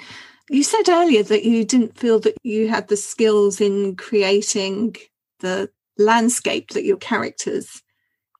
You 0.49 0.63
said 0.63 0.89
earlier 0.89 1.23
that 1.23 1.45
you 1.45 1.63
didn't 1.63 1.97
feel 1.97 2.19
that 2.19 2.38
you 2.43 2.67
had 2.67 2.88
the 2.88 2.97
skills 2.97 3.62
in 3.62 3.95
creating 3.95 4.95
the 5.39 5.69
landscape 5.97 6.71
that 6.71 6.84
your 6.84 6.97
characters 6.97 7.82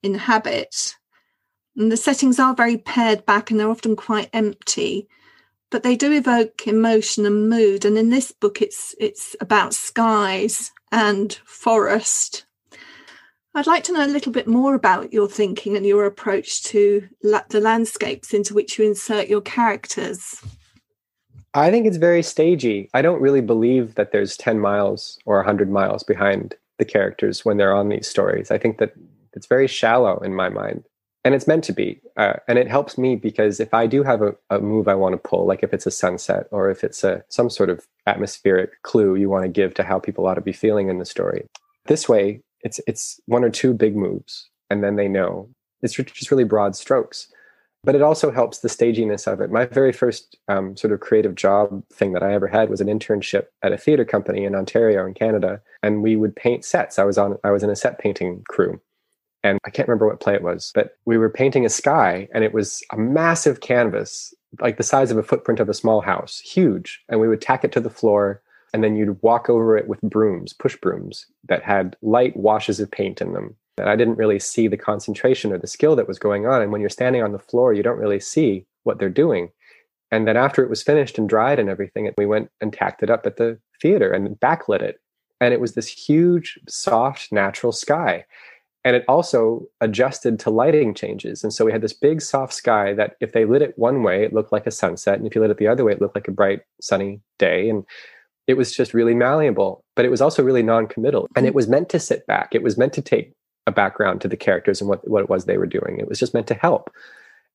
inhabit. 0.02 0.96
And 1.76 1.92
the 1.92 1.98
settings 1.98 2.40
are 2.40 2.56
very 2.56 2.78
pared 2.78 3.26
back 3.26 3.50
and 3.50 3.60
they're 3.60 3.70
often 3.70 3.96
quite 3.96 4.30
empty, 4.34 5.08
but 5.72 5.84
they 5.84 5.96
do 5.96 6.12
evoke 6.12 6.68
emotion 6.68 7.26
and 7.26 7.50
mood. 7.50 7.84
And 7.86 7.98
in 7.98 8.10
this 8.10 8.32
book, 8.32 8.62
it's 8.62 8.94
it's 9.00 9.36
about 9.40 9.74
skies 9.74 10.72
and 10.92 11.34
forest. 11.46 12.46
I'd 13.56 13.68
like 13.68 13.84
to 13.86 13.94
know 13.94 14.06
a 14.06 14.08
little 14.08 14.32
bit 14.32 14.48
more 14.48 14.74
about 14.74 15.14
your 15.14 15.28
thinking 15.28 15.76
and 15.76 15.86
your 15.86 16.06
approach 16.06 16.64
to 16.66 17.08
la- 17.24 17.44
the 17.50 17.60
landscapes 17.60 18.34
into 18.34 18.54
which 18.54 18.80
you 18.80 18.86
insert 18.86 19.28
your 19.28 19.42
characters. 19.42 20.42
I 21.54 21.70
think 21.70 21.86
it's 21.86 21.98
very 21.98 22.24
stagey. 22.24 22.90
I 22.96 23.04
don't 23.04 23.22
really 23.22 23.42
believe 23.42 23.94
that 23.94 24.12
there's 24.12 24.38
10 24.38 24.60
miles 24.60 25.20
or 25.26 25.36
100 25.38 25.70
miles 25.70 26.02
behind 26.02 26.56
the 26.80 26.86
characters 26.86 27.46
when 27.46 27.58
they're 27.58 27.76
on 27.76 27.90
these 27.90 28.08
stories. 28.08 28.50
I 28.50 28.58
think 28.58 28.80
that 28.80 28.94
it's 29.34 29.46
very 29.46 29.68
shallow 29.68 30.18
in 30.20 30.34
my 30.34 30.50
mind. 30.50 30.84
And 31.26 31.34
it's 31.34 31.48
meant 31.48 31.64
to 31.66 31.74
be. 31.74 32.02
Uh, 32.18 32.34
and 32.48 32.60
it 32.60 32.68
helps 32.68 32.98
me 32.98 33.16
because 33.16 33.60
if 33.60 33.74
I 33.74 33.88
do 33.88 34.04
have 34.04 34.22
a, 34.22 34.36
a 34.50 34.60
move 34.60 34.88
I 34.88 34.96
want 34.96 35.14
to 35.14 35.30
pull, 35.30 35.46
like 35.46 35.64
if 35.64 35.74
it's 35.74 35.86
a 35.86 35.92
sunset 35.92 36.48
or 36.52 36.70
if 36.70 36.84
it's 36.84 37.04
a 37.04 37.24
some 37.30 37.50
sort 37.50 37.70
of 37.70 37.88
atmospheric 38.08 38.82
clue 38.84 39.16
you 39.16 39.30
want 39.30 39.44
to 39.44 39.50
give 39.50 39.74
to 39.76 39.84
how 39.84 40.00
people 40.00 40.28
ought 40.28 40.36
to 40.36 40.42
be 40.42 40.52
feeling 40.52 40.90
in 40.90 41.00
the 41.00 41.06
story, 41.06 41.48
this 41.86 42.10
way 42.10 42.42
it's 42.62 42.80
it's 42.88 43.20
one 43.26 43.44
or 43.44 43.50
two 43.50 43.74
big 43.74 43.96
moves, 43.96 44.50
and 44.70 44.84
then 44.84 44.96
they 44.96 45.08
know. 45.08 45.50
It's 45.82 45.96
just 45.96 46.32
really 46.32 46.46
broad 46.46 46.76
strokes 46.76 47.28
but 47.84 47.96
it 47.96 48.02
also 48.02 48.32
helps 48.32 48.60
the 48.60 48.70
staginess 48.70 49.28
of 49.28 49.42
it. 49.42 49.52
My 49.52 49.66
very 49.66 49.92
first 49.92 50.38
um, 50.48 50.78
sort 50.78 50.94
of 50.94 51.02
creative 51.02 51.36
job 51.36 51.84
thing 51.92 52.14
that 52.14 52.24
I 52.24 52.34
ever 52.34 52.48
had 52.48 52.70
was 52.70 52.80
an 52.80 52.88
internship 52.88 53.48
at 53.62 53.74
a 53.74 53.78
theater 53.78 54.06
company 54.06 54.46
in 54.46 54.56
Ontario 54.56 55.06
in 55.06 55.14
Canada, 55.14 55.62
and 55.82 56.02
we 56.02 56.16
would 56.16 56.36
paint 56.36 56.64
sets. 56.64 56.98
I 56.98 57.04
was 57.04 57.18
on 57.18 57.38
I 57.44 57.52
was 57.52 57.64
in 57.64 57.70
a 57.70 57.76
set 57.76 58.00
painting 58.00 58.44
crew, 58.48 58.80
and 59.44 59.60
I 59.66 59.70
can't 59.70 59.88
remember 59.88 60.08
what 60.08 60.20
play 60.20 60.34
it 60.34 60.44
was, 60.44 60.72
but 60.74 60.98
we 61.06 61.18
were 61.18 61.30
painting 61.30 61.66
a 61.66 61.70
sky, 61.70 62.28
and 62.34 62.44
it 62.44 62.54
was 62.54 62.84
a 62.92 62.98
massive 62.98 63.62
canvas, 63.62 64.34
like 64.60 64.78
the 64.78 64.84
size 64.84 65.12
of 65.12 65.18
a 65.18 65.24
footprint 65.24 65.60
of 65.60 65.70
a 65.70 65.74
small 65.74 66.02
house, 66.02 66.40
huge, 66.40 67.04
and 67.10 67.20
we 67.20 67.28
would 67.28 67.42
tack 67.42 67.64
it 67.64 67.72
to 67.74 67.80
the 67.80 67.90
floor. 67.90 68.42
And 68.76 68.84
then 68.84 68.96
you'd 68.96 69.22
walk 69.22 69.52
over 69.52 69.78
it 69.78 69.88
with 69.88 70.02
brooms, 70.02 70.52
push 70.52 70.76
brooms 70.76 71.28
that 71.48 71.62
had 71.62 71.96
light 72.02 72.36
washes 72.36 72.80
of 72.80 72.90
paint 72.90 73.22
in 73.22 73.34
them 73.34 73.56
and 73.78 73.90
I 73.90 73.96
didn't 73.96 74.18
really 74.18 74.40
see 74.40 74.68
the 74.68 74.78
concentration 74.78 75.52
or 75.52 75.58
the 75.58 75.68
skill 75.68 75.96
that 75.96 76.08
was 76.08 76.20
going 76.20 76.46
on. 76.46 76.62
And 76.62 76.72
when 76.72 76.82
you're 76.82 76.90
standing 76.90 77.24
on 77.24 77.32
the 77.32 77.40
floor, 77.40 77.74
you 77.74 77.84
don't 77.84 78.00
really 78.00 78.20
see 78.20 78.66
what 78.84 79.00
they're 79.00 79.10
doing. 79.10 79.50
And 80.12 80.28
then 80.28 80.38
after 80.38 80.64
it 80.64 80.70
was 80.70 80.84
finished 80.84 81.18
and 81.18 81.28
dried 81.28 81.58
and 81.58 81.70
everything, 81.70 82.10
we 82.18 82.26
went 82.26 82.50
and 82.62 82.72
tacked 82.72 83.02
it 83.02 83.10
up 83.10 83.26
at 83.26 83.38
the 83.38 83.58
theater 83.82 84.12
and 84.12 84.40
backlit 84.40 84.82
it. 84.82 84.98
And 85.42 85.54
it 85.54 85.60
was 85.60 85.74
this 85.74 85.88
huge, 85.88 86.60
soft, 86.70 87.32
natural 87.32 87.72
sky. 87.72 88.26
And 88.86 88.96
it 88.96 89.06
also 89.08 89.66
adjusted 89.80 90.40
to 90.40 90.50
lighting 90.50 90.94
changes. 90.94 91.44
And 91.44 91.54
so 91.54 91.64
we 91.64 91.72
had 91.72 91.82
this 91.82 91.94
big, 91.94 92.22
soft 92.22 92.54
sky 92.54 92.94
that 92.94 93.16
if 93.22 93.32
they 93.32 93.46
lit 93.46 93.62
it 93.62 93.78
one 93.78 94.04
way, 94.04 94.24
it 94.24 94.34
looked 94.34 94.52
like 94.52 94.68
a 94.68 94.72
sunset. 94.72 95.18
And 95.18 95.26
if 95.26 95.36
you 95.36 95.42
lit 95.42 95.52
it 95.52 95.58
the 95.58 95.68
other 95.68 95.86
way, 95.86 95.94
it 95.94 96.02
looked 96.02 96.16
like 96.16 96.28
a 96.28 96.32
bright, 96.32 96.62
sunny 96.82 97.22
day. 97.40 97.70
And 97.70 97.86
it 98.46 98.56
was 98.56 98.76
just 98.76 98.94
really 98.94 99.14
malleable, 99.14 99.84
but 99.96 100.04
it 100.04 100.12
was 100.12 100.22
also 100.22 100.44
really 100.44 100.64
non 100.64 100.88
committal. 100.88 101.28
And 101.36 101.46
it 101.46 101.56
was 101.56 101.70
meant 101.70 101.90
to 101.90 102.00
sit 102.00 102.28
back. 102.28 102.54
It 102.54 102.64
was 102.64 102.78
meant 102.78 102.94
to 102.94 103.02
take 103.02 103.32
a 103.68 103.72
background 103.72 104.20
to 104.22 104.28
the 104.28 104.36
characters 104.36 104.82
and 104.82 104.90
what, 104.90 105.08
what 105.08 105.24
it 105.24 105.30
was 105.30 105.46
they 105.46 105.58
were 105.58 105.66
doing. 105.66 105.98
It 106.00 106.10
was 106.10 106.20
just 106.20 106.34
meant 106.34 106.48
to 106.48 106.54
help. 106.54 106.90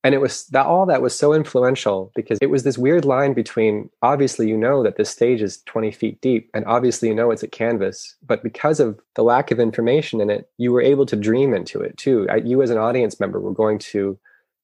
And 0.05 0.15
it 0.15 0.21
was 0.21 0.47
that 0.47 0.67
all 0.67 0.87
that 0.87 1.03
was 1.03 1.17
so 1.19 1.33
influential 1.35 2.13
because 2.15 2.39
it 2.41 2.51
was 2.51 2.63
this 2.63 2.79
weird 2.79 3.05
line 3.05 3.35
between 3.35 3.91
obviously 4.01 4.49
you 4.49 4.57
know 4.57 4.83
that 4.85 4.97
this 4.97 5.11
stage 5.11 5.43
is 5.43 5.61
20 5.63 5.91
feet 5.91 6.21
deep 6.21 6.49
and 6.55 6.65
obviously 6.67 7.09
you 7.09 7.15
know 7.15 7.33
it's 7.33 7.43
a 7.43 7.49
canvas, 7.49 8.15
but 8.25 8.43
because 8.45 8.79
of 8.79 9.01
the 9.17 9.25
lack 9.25 9.51
of 9.51 9.59
information 9.59 10.21
in 10.21 10.31
it, 10.31 10.49
you 10.57 10.71
were 10.71 10.83
able 10.83 11.05
to 11.07 11.17
dream 11.17 11.53
into 11.53 11.81
it 11.81 11.97
too. 11.97 12.29
You 12.45 12.63
as 12.63 12.71
an 12.71 12.79
audience 12.79 13.19
member 13.19 13.41
were 13.41 13.53
going 13.53 13.79
to 13.81 14.19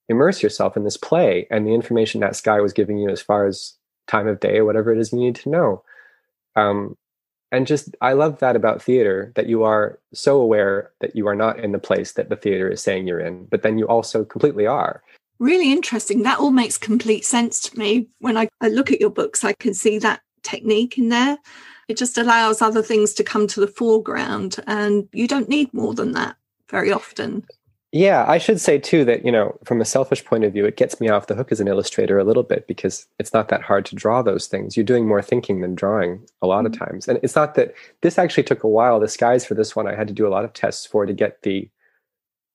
immerse 0.08 0.42
yourself 0.42 0.76
in 0.76 0.84
this 0.84 0.96
play 0.96 1.46
and 1.50 1.66
the 1.66 1.74
information 1.74 2.20
that 2.20 2.36
sky 2.36 2.60
was 2.60 2.72
giving 2.72 2.98
you 2.98 3.08
as 3.08 3.20
far 3.20 3.46
as 3.46 3.74
time 4.06 4.28
of 4.28 4.40
day 4.40 4.58
or 4.58 4.64
whatever 4.64 4.92
it 4.92 4.98
is 4.98 5.12
you 5.12 5.18
need 5.18 5.34
to 5.34 5.48
know. 5.48 5.82
Um, 6.56 6.96
and 7.50 7.66
just 7.66 7.94
I 8.00 8.12
love 8.12 8.38
that 8.40 8.56
about 8.56 8.82
theater 8.82 9.32
that 9.36 9.46
you 9.46 9.62
are 9.62 9.98
so 10.12 10.40
aware 10.40 10.90
that 11.00 11.14
you 11.16 11.26
are 11.28 11.36
not 11.36 11.58
in 11.58 11.72
the 11.72 11.78
place 11.78 12.12
that 12.12 12.28
the 12.28 12.36
theater 12.36 12.68
is 12.68 12.82
saying 12.82 13.06
you're 13.06 13.20
in, 13.20 13.46
but 13.46 13.62
then 13.62 13.78
you 13.78 13.86
also 13.86 14.24
completely 14.24 14.66
are. 14.66 15.02
Really 15.44 15.70
interesting. 15.70 16.22
That 16.22 16.38
all 16.38 16.50
makes 16.50 16.78
complete 16.78 17.22
sense 17.22 17.60
to 17.60 17.78
me. 17.78 18.08
When 18.20 18.38
I, 18.38 18.48
I 18.62 18.68
look 18.68 18.90
at 18.90 18.98
your 18.98 19.10
books, 19.10 19.44
I 19.44 19.52
can 19.52 19.74
see 19.74 19.98
that 19.98 20.22
technique 20.42 20.96
in 20.96 21.10
there. 21.10 21.36
It 21.86 21.98
just 21.98 22.16
allows 22.16 22.62
other 22.62 22.80
things 22.80 23.12
to 23.12 23.24
come 23.24 23.46
to 23.48 23.60
the 23.60 23.66
foreground, 23.66 24.56
and 24.66 25.06
you 25.12 25.28
don't 25.28 25.50
need 25.50 25.74
more 25.74 25.92
than 25.92 26.12
that 26.12 26.36
very 26.70 26.90
often. 26.90 27.44
Yeah, 27.92 28.24
I 28.26 28.38
should 28.38 28.58
say 28.58 28.78
too 28.78 29.04
that, 29.04 29.22
you 29.22 29.30
know, 29.30 29.54
from 29.64 29.82
a 29.82 29.84
selfish 29.84 30.24
point 30.24 30.44
of 30.44 30.54
view, 30.54 30.64
it 30.64 30.78
gets 30.78 30.98
me 30.98 31.10
off 31.10 31.26
the 31.26 31.34
hook 31.34 31.52
as 31.52 31.60
an 31.60 31.68
illustrator 31.68 32.18
a 32.18 32.24
little 32.24 32.42
bit 32.42 32.66
because 32.66 33.06
it's 33.18 33.34
not 33.34 33.50
that 33.50 33.60
hard 33.60 33.84
to 33.84 33.94
draw 33.94 34.22
those 34.22 34.46
things. 34.46 34.78
You're 34.78 34.84
doing 34.84 35.06
more 35.06 35.20
thinking 35.20 35.60
than 35.60 35.74
drawing 35.74 36.26
a 36.40 36.46
lot 36.46 36.64
of 36.64 36.72
mm. 36.72 36.78
times. 36.78 37.06
And 37.06 37.20
it's 37.22 37.36
not 37.36 37.54
that 37.56 37.74
this 38.00 38.18
actually 38.18 38.44
took 38.44 38.64
a 38.64 38.68
while. 38.68 38.98
The 38.98 39.08
skies 39.08 39.44
for 39.44 39.52
this 39.52 39.76
one, 39.76 39.86
I 39.86 39.94
had 39.94 40.08
to 40.08 40.14
do 40.14 40.26
a 40.26 40.32
lot 40.32 40.46
of 40.46 40.54
tests 40.54 40.86
for 40.86 41.04
to 41.04 41.12
get 41.12 41.42
the 41.42 41.68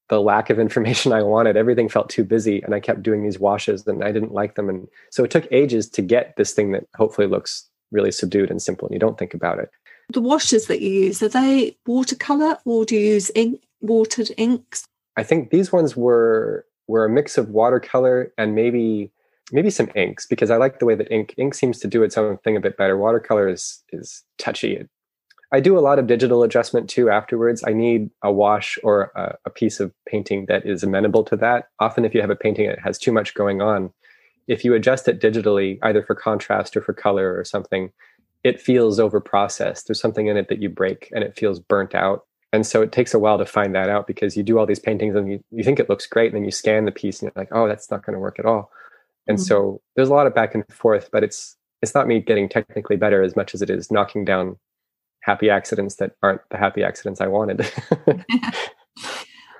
the 0.09 0.21
lack 0.21 0.49
of 0.49 0.59
information 0.59 1.13
I 1.13 1.23
wanted. 1.23 1.55
Everything 1.55 1.89
felt 1.89 2.09
too 2.09 2.23
busy 2.23 2.61
and 2.61 2.75
I 2.75 2.79
kept 2.79 3.03
doing 3.03 3.23
these 3.23 3.39
washes 3.39 3.87
and 3.87 4.03
I 4.03 4.11
didn't 4.11 4.33
like 4.33 4.55
them. 4.55 4.69
And 4.69 4.87
so 5.11 5.23
it 5.23 5.31
took 5.31 5.47
ages 5.51 5.89
to 5.91 6.01
get 6.01 6.35
this 6.35 6.53
thing 6.53 6.71
that 6.71 6.85
hopefully 6.95 7.27
looks 7.27 7.67
really 7.91 8.11
subdued 8.11 8.51
and 8.51 8.61
simple 8.61 8.87
and 8.87 8.93
you 8.93 8.99
don't 8.99 9.17
think 9.17 9.33
about 9.33 9.59
it. 9.59 9.69
The 10.11 10.21
washes 10.21 10.67
that 10.67 10.81
you 10.81 10.89
use, 10.89 11.21
are 11.21 11.29
they 11.29 11.77
watercolor 11.85 12.57
or 12.65 12.85
do 12.85 12.95
you 12.95 13.13
use 13.13 13.31
ink, 13.35 13.61
watered 13.81 14.31
inks? 14.37 14.85
I 15.17 15.23
think 15.23 15.51
these 15.51 15.71
ones 15.71 15.95
were 15.95 16.65
were 16.87 17.05
a 17.05 17.09
mix 17.09 17.37
of 17.37 17.49
watercolor 17.49 18.33
and 18.37 18.55
maybe 18.55 19.11
maybe 19.51 19.69
some 19.69 19.89
inks 19.95 20.25
because 20.25 20.49
I 20.49 20.57
like 20.57 20.79
the 20.79 20.85
way 20.85 20.95
that 20.95 21.11
ink 21.11 21.35
ink 21.37 21.53
seems 21.53 21.79
to 21.79 21.87
do 21.87 22.03
its 22.03 22.17
own 22.17 22.37
thing 22.39 22.55
a 22.55 22.59
bit 22.59 22.77
better. 22.77 22.97
Watercolor 22.97 23.47
is 23.47 23.83
is 23.91 24.23
touchy. 24.37 24.87
I 25.51 25.59
do 25.59 25.77
a 25.77 25.81
lot 25.81 25.97
of 25.97 26.07
digital 26.07 26.43
adjustment 26.43 26.89
too 26.89 27.09
afterwards. 27.09 27.63
I 27.65 27.73
need 27.73 28.11
a 28.23 28.31
wash 28.31 28.77
or 28.83 29.11
a, 29.15 29.35
a, 29.45 29.49
piece 29.49 29.79
of 29.79 29.91
painting 30.07 30.45
that 30.45 30.63
is 30.65 30.83
amenable 30.83 31.23
to 31.23 31.35
that. 31.37 31.69
Often, 31.79 32.05
if 32.05 32.13
you 32.13 32.21
have 32.21 32.29
a 32.29 32.35
painting 32.35 32.67
that 32.67 32.79
has 32.79 32.99
too 32.99 33.11
much 33.11 33.33
going 33.33 33.61
on, 33.61 33.91
if 34.47 34.63
you 34.63 34.75
adjust 34.75 35.07
it 35.07 35.19
digitally, 35.19 35.79
either 35.81 36.03
for 36.03 36.13
contrast 36.13 36.77
or 36.77 36.81
for 36.81 36.93
color 36.93 37.35
or 37.35 37.43
something, 37.43 37.91
it 38.43 38.61
feels 38.61 38.99
over 38.99 39.19
processed. 39.19 39.87
There's 39.87 39.99
something 39.99 40.27
in 40.27 40.37
it 40.37 40.49
that 40.49 40.61
you 40.61 40.69
break 40.69 41.09
and 41.13 41.23
it 41.23 41.35
feels 41.35 41.59
burnt 41.59 41.95
out 41.95 42.25
and 42.51 42.65
so 42.65 42.81
it 42.81 42.91
takes 42.91 43.13
a 43.13 43.19
while 43.19 43.37
to 43.37 43.45
find 43.45 43.75
that 43.75 43.89
out 43.89 44.07
because 44.07 44.35
you 44.35 44.43
do 44.43 44.57
all 44.57 44.65
these 44.65 44.79
paintings 44.79 45.15
and 45.15 45.31
you, 45.31 45.43
you 45.51 45.63
think 45.63 45.79
it 45.79 45.89
looks 45.89 46.07
great 46.07 46.27
and 46.27 46.37
then 46.37 46.45
you 46.45 46.51
scan 46.51 46.85
the 46.85 46.91
piece 46.91 47.21
and 47.21 47.27
you're 47.27 47.41
like 47.41 47.49
oh 47.51 47.67
that's 47.67 47.91
not 47.91 48.05
going 48.05 48.13
to 48.13 48.19
work 48.19 48.39
at 48.39 48.45
all 48.45 48.71
and 49.27 49.37
mm-hmm. 49.37 49.43
so 49.43 49.81
there's 49.95 50.09
a 50.09 50.13
lot 50.13 50.27
of 50.27 50.35
back 50.35 50.55
and 50.55 50.63
forth 50.71 51.09
but 51.11 51.23
it's 51.23 51.55
it's 51.81 51.95
not 51.95 52.07
me 52.07 52.19
getting 52.19 52.49
technically 52.49 52.95
better 52.95 53.21
as 53.21 53.35
much 53.35 53.53
as 53.53 53.61
it 53.61 53.69
is 53.69 53.91
knocking 53.91 54.25
down 54.25 54.57
happy 55.29 55.49
accidents 55.49 55.95
that 55.95 56.11
aren't 56.23 56.41
the 56.49 56.57
happy 56.57 56.83
accidents 56.83 57.21
i 57.21 57.27
wanted 57.27 57.59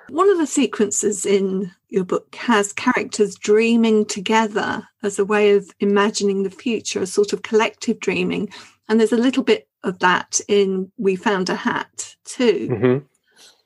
one 0.08 0.28
of 0.28 0.38
the 0.38 0.46
sequences 0.46 1.24
in 1.24 1.70
your 1.88 2.04
book 2.04 2.34
has 2.34 2.72
characters 2.72 3.36
dreaming 3.36 4.04
together 4.04 4.88
as 5.02 5.18
a 5.18 5.24
way 5.24 5.52
of 5.52 5.70
imagining 5.78 6.42
the 6.42 6.50
future 6.50 7.00
a 7.00 7.06
sort 7.06 7.32
of 7.32 7.42
collective 7.42 8.00
dreaming 8.00 8.48
and 8.88 8.98
there's 8.98 9.12
a 9.12 9.16
little 9.16 9.44
bit 9.44 9.68
of 9.84 10.00
that 10.00 10.40
in 10.48 10.90
We 10.98 11.16
Found 11.16 11.48
a 11.48 11.54
Hat 11.54 12.16
too. 12.24 12.68
Mm-hmm. 12.70 13.06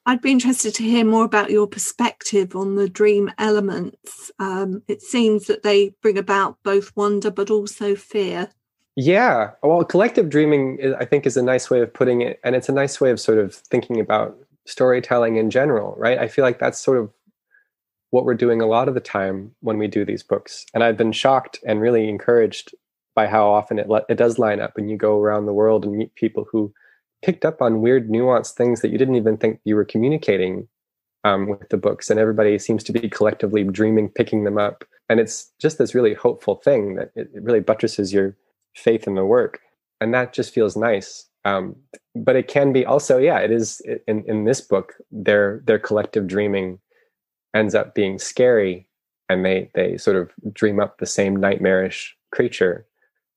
I'd 0.06 0.20
be 0.20 0.32
interested 0.32 0.74
to 0.74 0.82
hear 0.82 1.04
more 1.04 1.24
about 1.24 1.50
your 1.50 1.66
perspective 1.66 2.54
on 2.54 2.74
the 2.74 2.90
dream 2.90 3.32
elements. 3.38 4.30
Um, 4.38 4.82
it 4.86 5.00
seems 5.00 5.46
that 5.46 5.62
they 5.62 5.94
bring 6.02 6.18
about 6.18 6.58
both 6.62 6.94
wonder 6.94 7.30
but 7.30 7.50
also 7.50 7.94
fear. 7.94 8.50
Yeah, 8.96 9.50
well, 9.62 9.84
collective 9.84 10.30
dreaming, 10.30 10.94
I 10.98 11.04
think, 11.04 11.26
is 11.26 11.36
a 11.36 11.42
nice 11.42 11.68
way 11.68 11.80
of 11.80 11.92
putting 11.92 12.20
it, 12.20 12.38
and 12.44 12.54
it's 12.54 12.68
a 12.68 12.72
nice 12.72 13.00
way 13.00 13.10
of 13.10 13.18
sort 13.18 13.38
of 13.38 13.54
thinking 13.54 13.98
about 13.98 14.36
storytelling 14.66 15.36
in 15.36 15.50
general, 15.50 15.94
right? 15.98 16.18
I 16.18 16.28
feel 16.28 16.44
like 16.44 16.60
that's 16.60 16.78
sort 16.78 16.98
of 16.98 17.10
what 18.10 18.24
we're 18.24 18.34
doing 18.34 18.60
a 18.60 18.66
lot 18.66 18.86
of 18.86 18.94
the 18.94 19.00
time 19.00 19.52
when 19.60 19.78
we 19.78 19.88
do 19.88 20.04
these 20.04 20.22
books, 20.22 20.64
and 20.74 20.84
I've 20.84 20.96
been 20.96 21.10
shocked 21.10 21.58
and 21.66 21.80
really 21.80 22.08
encouraged 22.08 22.72
by 23.16 23.26
how 23.26 23.48
often 23.48 23.78
it 23.78 23.88
it 24.08 24.16
does 24.16 24.38
line 24.38 24.60
up 24.60 24.76
and 24.76 24.90
you 24.90 24.96
go 24.96 25.20
around 25.20 25.46
the 25.46 25.52
world 25.52 25.84
and 25.84 25.96
meet 25.96 26.14
people 26.14 26.46
who 26.50 26.72
picked 27.22 27.44
up 27.44 27.62
on 27.62 27.80
weird 27.80 28.08
nuanced 28.08 28.52
things 28.54 28.80
that 28.80 28.90
you 28.90 28.98
didn't 28.98 29.14
even 29.16 29.36
think 29.36 29.60
you 29.64 29.76
were 29.76 29.84
communicating 29.84 30.68
um, 31.24 31.48
with 31.48 31.68
the 31.70 31.76
books 31.76 32.10
and 32.10 32.20
everybody 32.20 32.58
seems 32.58 32.82
to 32.84 32.92
be 32.92 33.08
collectively 33.08 33.64
dreaming 33.64 34.08
picking 34.08 34.44
them 34.44 34.58
up 34.58 34.84
and 35.08 35.20
it's 35.20 35.52
just 35.60 35.78
this 35.78 35.94
really 35.94 36.12
hopeful 36.12 36.56
thing 36.56 36.96
that 36.96 37.12
it, 37.14 37.30
it 37.34 37.42
really 37.42 37.60
buttresses 37.60 38.12
your 38.12 38.36
faith 38.74 39.06
in 39.06 39.14
the 39.14 39.24
work 39.24 39.60
and 40.00 40.12
that 40.12 40.32
just 40.32 40.52
feels 40.52 40.76
nice 40.76 41.28
um, 41.44 41.76
but 42.14 42.36
it 42.36 42.48
can 42.48 42.72
be 42.72 42.84
also 42.84 43.18
yeah 43.18 43.38
it 43.38 43.50
is 43.50 43.80
in, 44.06 44.24
in 44.26 44.44
this 44.44 44.60
book 44.60 44.94
their 45.10 45.62
their 45.66 45.78
collective 45.78 46.26
dreaming 46.26 46.78
ends 47.54 47.74
up 47.74 47.94
being 47.94 48.18
scary 48.18 48.86
and 49.28 49.44
they 49.44 49.70
they 49.74 49.96
sort 49.96 50.16
of 50.16 50.30
dream 50.52 50.80
up 50.80 50.98
the 50.98 51.06
same 51.06 51.36
nightmarish 51.36 52.16
creature 52.32 52.86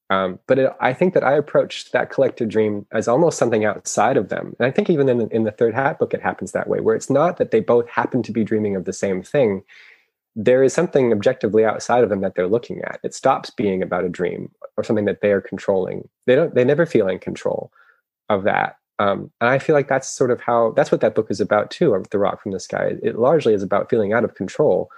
um, 0.09 0.39
but 0.47 0.59
it, 0.59 0.71
I 0.79 0.93
think 0.93 1.13
that 1.13 1.23
I 1.23 1.33
approached 1.33 1.91
that 1.91 2.09
collective 2.09 2.47
dream 2.47 2.85
as 2.91 3.07
almost 3.07 3.37
something 3.37 3.65
outside 3.65 4.15
of 4.15 4.29
them. 4.29 4.55
And 4.57 4.65
I 4.65 4.71
think 4.71 4.89
even 4.89 5.09
in, 5.09 5.29
in 5.31 5.43
the 5.43 5.51
third 5.51 5.73
hat 5.73 5.99
book, 5.99 6.13
it 6.13 6.21
happens 6.21 6.53
that 6.53 6.69
way, 6.69 6.79
where 6.79 6.95
it's 6.95 7.09
not 7.09 7.37
that 7.37 7.51
they 7.51 7.59
both 7.59 7.89
happen 7.89 8.23
to 8.23 8.31
be 8.31 8.43
dreaming 8.43 8.75
of 8.75 8.85
the 8.85 8.93
same 8.93 9.21
thing. 9.21 9.63
There 10.39 10.63
is 10.63 10.71
something 10.71 11.11
objectively 11.11 11.65
outside 11.65 12.03
of 12.03 12.09
them 12.09 12.21
that 12.21 12.35
they're 12.35 12.47
looking 12.47 12.81
at. 12.83 12.99
It 13.03 13.15
stops 13.15 13.49
being 13.49 13.81
about 13.81 14.05
a 14.05 14.09
dream 14.09 14.51
or 14.77 14.83
something 14.83 15.05
that 15.05 15.21
they 15.21 15.31
are 15.31 15.41
controlling. 15.41 16.07
They 16.27 16.35
don't. 16.35 16.53
They 16.53 16.63
never 16.63 16.85
feel 16.85 17.07
in 17.07 17.17
control 17.17 17.71
of 18.29 18.43
that. 18.43 18.77
Um, 18.99 19.31
and 19.41 19.49
I 19.49 19.59
feel 19.59 19.75
like 19.75 19.87
that's 19.87 20.09
sort 20.09 20.31
of 20.31 20.39
how 20.39 20.73
that's 20.75 20.91
what 20.91 21.01
that 21.01 21.15
book 21.15 21.31
is 21.31 21.41
about 21.41 21.71
too. 21.71 22.03
The 22.11 22.19
Rock 22.19 22.41
from 22.41 22.51
the 22.51 22.59
Sky. 22.59 22.93
It 23.01 23.17
largely 23.17 23.53
is 23.53 23.63
about 23.63 23.89
feeling 23.89 24.13
out 24.13 24.23
of 24.23 24.35
control, 24.35 24.91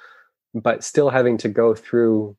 but 0.53 0.83
still 0.83 1.09
having 1.09 1.37
to 1.37 1.49
go 1.49 1.73
through 1.73 2.35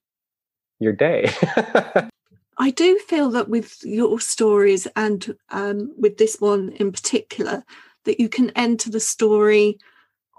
your 0.78 0.92
day. 0.92 1.30
I 2.58 2.70
do 2.70 2.98
feel 2.98 3.30
that 3.30 3.48
with 3.48 3.82
your 3.82 4.20
stories 4.20 4.86
and 4.94 5.34
um, 5.48 5.94
with 5.96 6.18
this 6.18 6.36
one 6.40 6.70
in 6.72 6.92
particular, 6.92 7.64
that 8.04 8.20
you 8.20 8.28
can 8.28 8.50
enter 8.50 8.90
the 8.90 9.00
story 9.00 9.78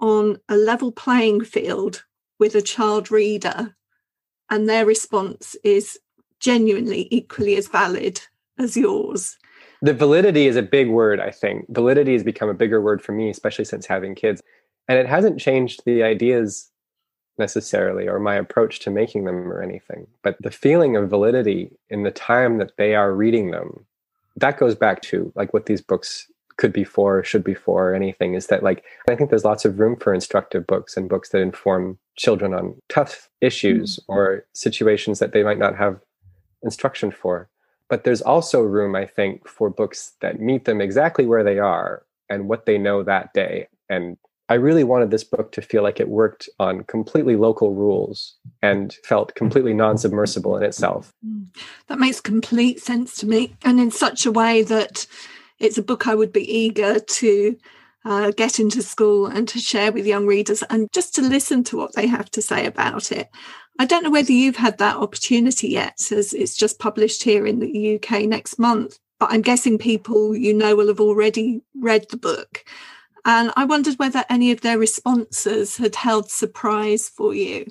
on 0.00 0.38
a 0.48 0.56
level 0.56 0.92
playing 0.92 1.42
field 1.44 2.04
with 2.42 2.56
a 2.56 2.60
child 2.60 3.12
reader, 3.12 3.76
and 4.50 4.68
their 4.68 4.84
response 4.84 5.54
is 5.62 5.96
genuinely 6.40 7.06
equally 7.12 7.54
as 7.54 7.68
valid 7.68 8.20
as 8.58 8.76
yours. 8.76 9.38
The 9.80 9.94
validity 9.94 10.48
is 10.48 10.56
a 10.56 10.62
big 10.62 10.88
word, 10.88 11.20
I 11.20 11.30
think. 11.30 11.66
Validity 11.68 12.14
has 12.14 12.24
become 12.24 12.48
a 12.48 12.54
bigger 12.54 12.82
word 12.82 13.00
for 13.00 13.12
me, 13.12 13.30
especially 13.30 13.64
since 13.64 13.86
having 13.86 14.16
kids. 14.16 14.42
And 14.88 14.98
it 14.98 15.06
hasn't 15.06 15.38
changed 15.38 15.82
the 15.86 16.02
ideas 16.02 16.72
necessarily 17.38 18.08
or 18.08 18.18
my 18.18 18.34
approach 18.34 18.80
to 18.80 18.90
making 18.90 19.24
them 19.24 19.50
or 19.50 19.62
anything 19.62 20.06
but 20.22 20.36
the 20.40 20.50
feeling 20.50 20.96
of 20.96 21.08
validity 21.08 21.70
in 21.88 22.02
the 22.02 22.10
time 22.10 22.58
that 22.58 22.76
they 22.76 22.94
are 22.94 23.14
reading 23.14 23.50
them 23.50 23.86
that 24.36 24.58
goes 24.58 24.74
back 24.74 25.00
to 25.00 25.32
like 25.34 25.54
what 25.54 25.64
these 25.64 25.80
books 25.80 26.30
could 26.56 26.72
be 26.72 26.84
for 26.84 27.22
should 27.24 27.44
be 27.44 27.54
for 27.54 27.90
or 27.90 27.94
anything 27.94 28.34
is 28.34 28.46
that 28.46 28.62
like 28.62 28.84
i 29.08 29.14
think 29.14 29.30
there's 29.30 29.44
lots 29.44 29.64
of 29.64 29.78
room 29.78 29.96
for 29.96 30.12
instructive 30.12 30.66
books 30.66 30.96
and 30.96 31.08
books 31.08 31.30
that 31.30 31.40
inform 31.40 31.98
children 32.16 32.52
on 32.54 32.74
tough 32.88 33.28
issues 33.40 33.96
mm-hmm. 33.96 34.12
or 34.12 34.44
situations 34.52 35.18
that 35.18 35.32
they 35.32 35.42
might 35.42 35.58
not 35.58 35.76
have 35.76 36.00
instruction 36.62 37.10
for 37.10 37.48
but 37.88 38.04
there's 38.04 38.22
also 38.22 38.60
room 38.62 38.94
i 38.94 39.04
think 39.04 39.46
for 39.48 39.70
books 39.70 40.12
that 40.20 40.40
meet 40.40 40.64
them 40.64 40.80
exactly 40.80 41.26
where 41.26 41.44
they 41.44 41.58
are 41.58 42.04
and 42.28 42.48
what 42.48 42.66
they 42.66 42.78
know 42.78 43.02
that 43.02 43.32
day 43.34 43.66
and 43.88 44.16
I 44.52 44.56
really 44.56 44.84
wanted 44.84 45.10
this 45.10 45.24
book 45.24 45.50
to 45.52 45.62
feel 45.62 45.82
like 45.82 45.98
it 45.98 46.10
worked 46.10 46.46
on 46.58 46.84
completely 46.84 47.36
local 47.36 47.74
rules 47.74 48.36
and 48.60 48.94
felt 49.02 49.34
completely 49.34 49.72
non 49.72 49.96
submersible 49.96 50.58
in 50.58 50.62
itself. 50.62 51.10
Mm. 51.26 51.46
That 51.86 51.98
makes 51.98 52.20
complete 52.20 52.78
sense 52.78 53.16
to 53.16 53.26
me. 53.26 53.56
And 53.64 53.80
in 53.80 53.90
such 53.90 54.26
a 54.26 54.30
way 54.30 54.62
that 54.64 55.06
it's 55.62 55.78
a 55.78 55.82
book 55.82 56.06
I 56.06 56.14
would 56.14 56.32
be 56.32 56.50
eager 56.52 56.98
to 56.98 57.56
uh, 58.04 58.32
get 58.32 58.58
into 58.58 58.82
school 58.82 59.26
and 59.26 59.46
to 59.48 59.58
share 59.58 59.92
with 59.92 60.06
young 60.06 60.26
readers 60.26 60.62
and 60.68 60.92
just 60.92 61.14
to 61.14 61.22
listen 61.22 61.62
to 61.64 61.76
what 61.76 61.94
they 61.94 62.06
have 62.08 62.30
to 62.32 62.42
say 62.42 62.66
about 62.66 63.12
it. 63.12 63.28
I 63.78 63.86
don't 63.86 64.02
know 64.02 64.10
whether 64.10 64.32
you've 64.32 64.56
had 64.56 64.78
that 64.78 64.96
opportunity 64.96 65.68
yet, 65.68 66.10
as 66.10 66.34
it's 66.34 66.56
just 66.56 66.78
published 66.78 67.22
here 67.22 67.46
in 67.46 67.60
the 67.60 67.94
UK 67.94 68.22
next 68.22 68.58
month, 68.58 68.98
but 69.18 69.32
I'm 69.32 69.40
guessing 69.40 69.78
people 69.78 70.36
you 70.36 70.52
know 70.52 70.74
will 70.76 70.88
have 70.88 71.00
already 71.00 71.62
read 71.74 72.06
the 72.10 72.16
book. 72.16 72.64
And 73.24 73.52
I 73.56 73.64
wondered 73.64 73.98
whether 73.98 74.24
any 74.28 74.50
of 74.50 74.62
their 74.62 74.78
responses 74.78 75.76
had 75.76 75.94
held 75.94 76.28
surprise 76.28 77.08
for 77.08 77.34
you. 77.34 77.66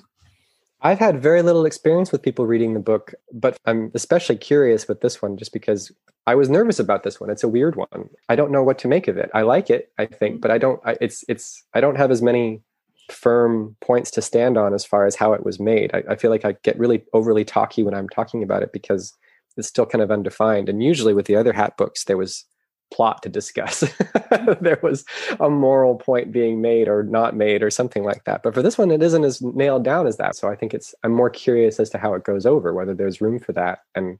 I've 0.82 0.98
had 0.98 1.22
very 1.22 1.42
little 1.42 1.64
experience 1.64 2.10
with 2.10 2.22
people 2.22 2.46
reading 2.46 2.74
the 2.74 2.80
book, 2.80 3.14
but 3.32 3.56
I'm 3.64 3.92
especially 3.94 4.36
curious 4.36 4.88
with 4.88 5.00
this 5.00 5.22
one 5.22 5.36
just 5.36 5.52
because 5.52 5.92
I 6.26 6.34
was 6.34 6.48
nervous 6.48 6.80
about 6.80 7.04
this 7.04 7.20
one. 7.20 7.30
It's 7.30 7.44
a 7.44 7.48
weird 7.48 7.76
one. 7.76 8.10
I 8.28 8.34
don't 8.34 8.50
know 8.50 8.64
what 8.64 8.78
to 8.80 8.88
make 8.88 9.06
of 9.06 9.16
it. 9.16 9.30
I 9.32 9.42
like 9.42 9.70
it, 9.70 9.92
I 9.98 10.06
think, 10.06 10.40
but 10.40 10.50
I 10.50 10.58
don't 10.58 10.80
I, 10.84 10.96
it's 11.00 11.24
it's 11.28 11.64
I 11.72 11.80
don't 11.80 11.96
have 11.96 12.10
as 12.10 12.20
many 12.20 12.62
firm 13.10 13.76
points 13.80 14.10
to 14.12 14.22
stand 14.22 14.56
on 14.56 14.74
as 14.74 14.84
far 14.84 15.06
as 15.06 15.16
how 15.16 15.32
it 15.34 15.44
was 15.44 15.60
made. 15.60 15.90
I, 15.94 16.02
I 16.10 16.16
feel 16.16 16.30
like 16.30 16.44
I 16.44 16.56
get 16.62 16.78
really 16.78 17.04
overly 17.12 17.44
talky 17.44 17.82
when 17.82 17.94
I'm 17.94 18.08
talking 18.08 18.42
about 18.42 18.62
it 18.62 18.72
because 18.72 19.14
it's 19.56 19.68
still 19.68 19.86
kind 19.86 20.02
of 20.02 20.10
undefined. 20.10 20.68
And 20.68 20.82
usually 20.82 21.14
with 21.14 21.26
the 21.26 21.36
other 21.36 21.52
hat 21.52 21.76
books, 21.76 22.04
there 22.04 22.16
was 22.16 22.44
plot 22.92 23.22
to 23.22 23.28
discuss. 23.28 23.80
there 24.60 24.78
was 24.82 25.04
a 25.40 25.48
moral 25.48 25.96
point 25.96 26.30
being 26.30 26.60
made 26.60 26.88
or 26.88 27.02
not 27.02 27.34
made 27.34 27.62
or 27.62 27.70
something 27.70 28.04
like 28.04 28.24
that. 28.24 28.42
But 28.42 28.54
for 28.54 28.62
this 28.62 28.78
one, 28.78 28.90
it 28.90 29.02
isn't 29.02 29.24
as 29.24 29.40
nailed 29.42 29.84
down 29.84 30.06
as 30.06 30.18
that. 30.18 30.36
So 30.36 30.48
I 30.48 30.54
think 30.54 30.74
it's 30.74 30.94
I'm 31.02 31.12
more 31.12 31.30
curious 31.30 31.80
as 31.80 31.90
to 31.90 31.98
how 31.98 32.14
it 32.14 32.24
goes 32.24 32.46
over, 32.46 32.72
whether 32.72 32.94
there's 32.94 33.20
room 33.20 33.38
for 33.38 33.52
that 33.52 33.80
and 33.94 34.18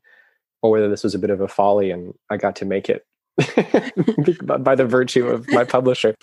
or 0.62 0.70
whether 0.70 0.88
this 0.88 1.04
was 1.04 1.14
a 1.14 1.18
bit 1.18 1.30
of 1.30 1.40
a 1.40 1.48
folly 1.48 1.90
and 1.90 2.14
I 2.30 2.36
got 2.36 2.56
to 2.56 2.64
make 2.64 2.88
it 2.88 3.04
by 4.44 4.74
the 4.74 4.86
virtue 4.86 5.26
of 5.26 5.48
my 5.50 5.64
publisher. 5.64 6.14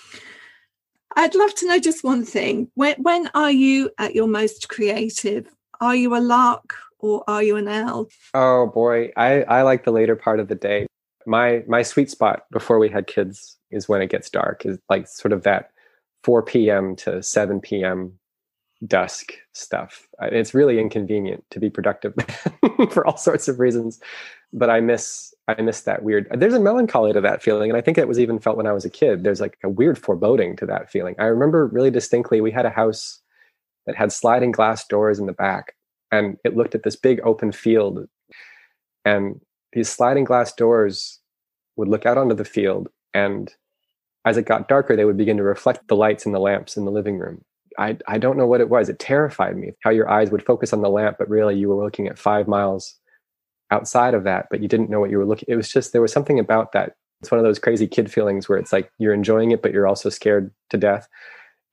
I'd 1.16 1.36
love 1.36 1.54
to 1.56 1.68
know 1.68 1.80
just 1.80 2.04
one 2.04 2.24
thing. 2.24 2.70
When 2.76 2.96
when 3.02 3.30
are 3.34 3.52
you 3.52 3.92
at 3.98 4.16
your 4.16 4.28
most 4.28 4.70
creative? 4.70 5.48
Are 5.82 5.96
you 5.96 6.16
a 6.16 6.20
lark 6.20 6.76
or 7.00 7.24
are 7.28 7.42
you 7.42 7.56
an 7.56 7.68
owl? 7.68 8.08
Oh 8.34 8.68
boy, 8.68 9.12
I, 9.16 9.44
I 9.44 9.62
like 9.64 9.86
the 9.86 9.92
later 9.92 10.16
part 10.16 10.40
of 10.40 10.48
the 10.48 10.56
day. 10.56 10.88
My 11.30 11.64
my 11.68 11.84
sweet 11.84 12.10
spot 12.10 12.46
before 12.52 12.80
we 12.80 12.90
had 12.90 13.06
kids 13.06 13.58
is 13.70 13.88
when 13.88 14.02
it 14.02 14.10
gets 14.10 14.32
dark, 14.32 14.66
is 14.66 14.80
like 14.90 15.08
sort 15.08 15.32
of 15.32 15.44
that 15.44 15.70
4 16.24 16.42
p.m. 16.42 16.96
to 16.98 17.22
7 17.22 17.62
p.m. 17.62 18.14
dusk 18.88 19.34
stuff. 19.54 20.08
It's 20.24 20.56
really 20.56 20.80
inconvenient 20.80 21.44
to 21.52 21.60
be 21.60 21.70
productive 21.70 22.16
for 22.92 23.06
all 23.06 23.16
sorts 23.18 23.48
of 23.48 23.60
reasons, 23.60 24.00
but 24.52 24.72
I 24.72 24.80
miss 24.80 25.32
I 25.48 25.62
miss 25.62 25.82
that 25.82 26.02
weird. 26.02 26.28
There's 26.34 26.56
a 26.56 26.60
melancholy 26.60 27.14
to 27.14 27.22
that 27.22 27.44
feeling, 27.44 27.70
and 27.70 27.78
I 27.78 27.82
think 27.82 28.00
it 28.00 28.08
was 28.08 28.20
even 28.20 28.40
felt 28.40 28.58
when 28.58 28.68
I 28.68 28.74
was 28.74 28.86
a 28.86 28.90
kid. 28.90 29.24
There's 29.24 29.42
like 29.42 29.60
a 29.64 29.70
weird 29.70 30.00
foreboding 30.00 30.56
to 30.58 30.66
that 30.66 30.90
feeling. 30.90 31.14
I 31.20 31.26
remember 31.26 31.68
really 31.68 31.92
distinctly 31.92 32.42
we 32.42 32.52
had 32.52 32.66
a 32.66 32.72
house 32.72 33.22
that 33.86 33.96
had 33.96 34.12
sliding 34.12 34.52
glass 34.52 34.84
doors 34.88 35.20
in 35.20 35.28
the 35.28 35.34
back, 35.34 35.76
and 36.12 36.38
it 36.44 36.58
looked 36.58 36.74
at 36.74 36.82
this 36.82 36.96
big 36.96 37.22
open 37.24 37.52
field 37.52 38.08
and 39.06 39.40
these 39.74 39.90
sliding 39.90 40.24
glass 40.24 40.54
doors 40.54 41.20
would 41.76 41.88
look 41.88 42.06
out 42.06 42.18
onto 42.18 42.36
the 42.36 42.46
field 42.46 42.90
and 43.14 43.54
as 44.26 44.38
it 44.38 44.46
got 44.46 44.68
darker 44.68 44.96
they 44.96 45.06
would 45.06 45.18
begin 45.18 45.38
to 45.38 45.44
reflect 45.44 45.88
the 45.88 45.96
lights 45.96 46.26
in 46.26 46.32
the 46.32 46.40
lamps 46.40 46.78
in 46.78 46.86
the 46.86 46.92
living 46.92 47.18
room 47.18 47.44
I, 47.78 47.98
I 48.08 48.18
don't 48.18 48.38
know 48.38 48.48
what 48.48 48.62
it 48.62 48.70
was 48.70 48.90
it 48.90 49.00
terrified 49.00 49.58
me 49.58 49.72
how 49.84 49.90
your 49.90 50.10
eyes 50.10 50.32
would 50.32 50.46
focus 50.46 50.74
on 50.74 50.82
the 50.82 50.90
lamp 50.90 51.18
but 51.18 51.30
really 51.30 51.58
you 51.58 51.70
were 51.70 51.84
looking 51.84 52.08
at 52.08 52.20
five 52.20 52.48
miles 52.48 52.96
outside 53.72 54.14
of 54.14 54.24
that 54.24 54.48
but 54.50 54.62
you 54.62 54.68
didn't 54.68 54.90
know 54.90 55.00
what 55.00 55.12
you 55.12 55.18
were 55.18 55.26
looking 55.26 55.48
it 55.48 55.56
was 55.56 55.70
just 55.70 55.92
there 55.92 56.02
was 56.02 56.12
something 56.12 56.40
about 56.40 56.72
that 56.72 56.96
it's 57.22 57.32
one 57.32 57.40
of 57.40 57.46
those 57.46 57.60
crazy 57.60 57.88
kid 57.88 58.12
feelings 58.12 58.48
where 58.48 58.58
it's 58.58 58.74
like 58.74 58.92
you're 58.98 59.14
enjoying 59.14 59.52
it 59.52 59.62
but 59.62 59.72
you're 59.72 59.88
also 59.88 60.10
scared 60.10 60.52
to 60.70 60.78
death 60.78 61.08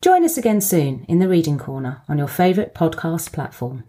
Join 0.00 0.24
us 0.24 0.38
again 0.38 0.62
soon 0.62 1.04
in 1.08 1.18
the 1.18 1.28
Reading 1.28 1.58
Corner 1.58 2.00
on 2.08 2.16
your 2.16 2.26
favourite 2.26 2.74
podcast 2.74 3.34
platform. 3.34 3.84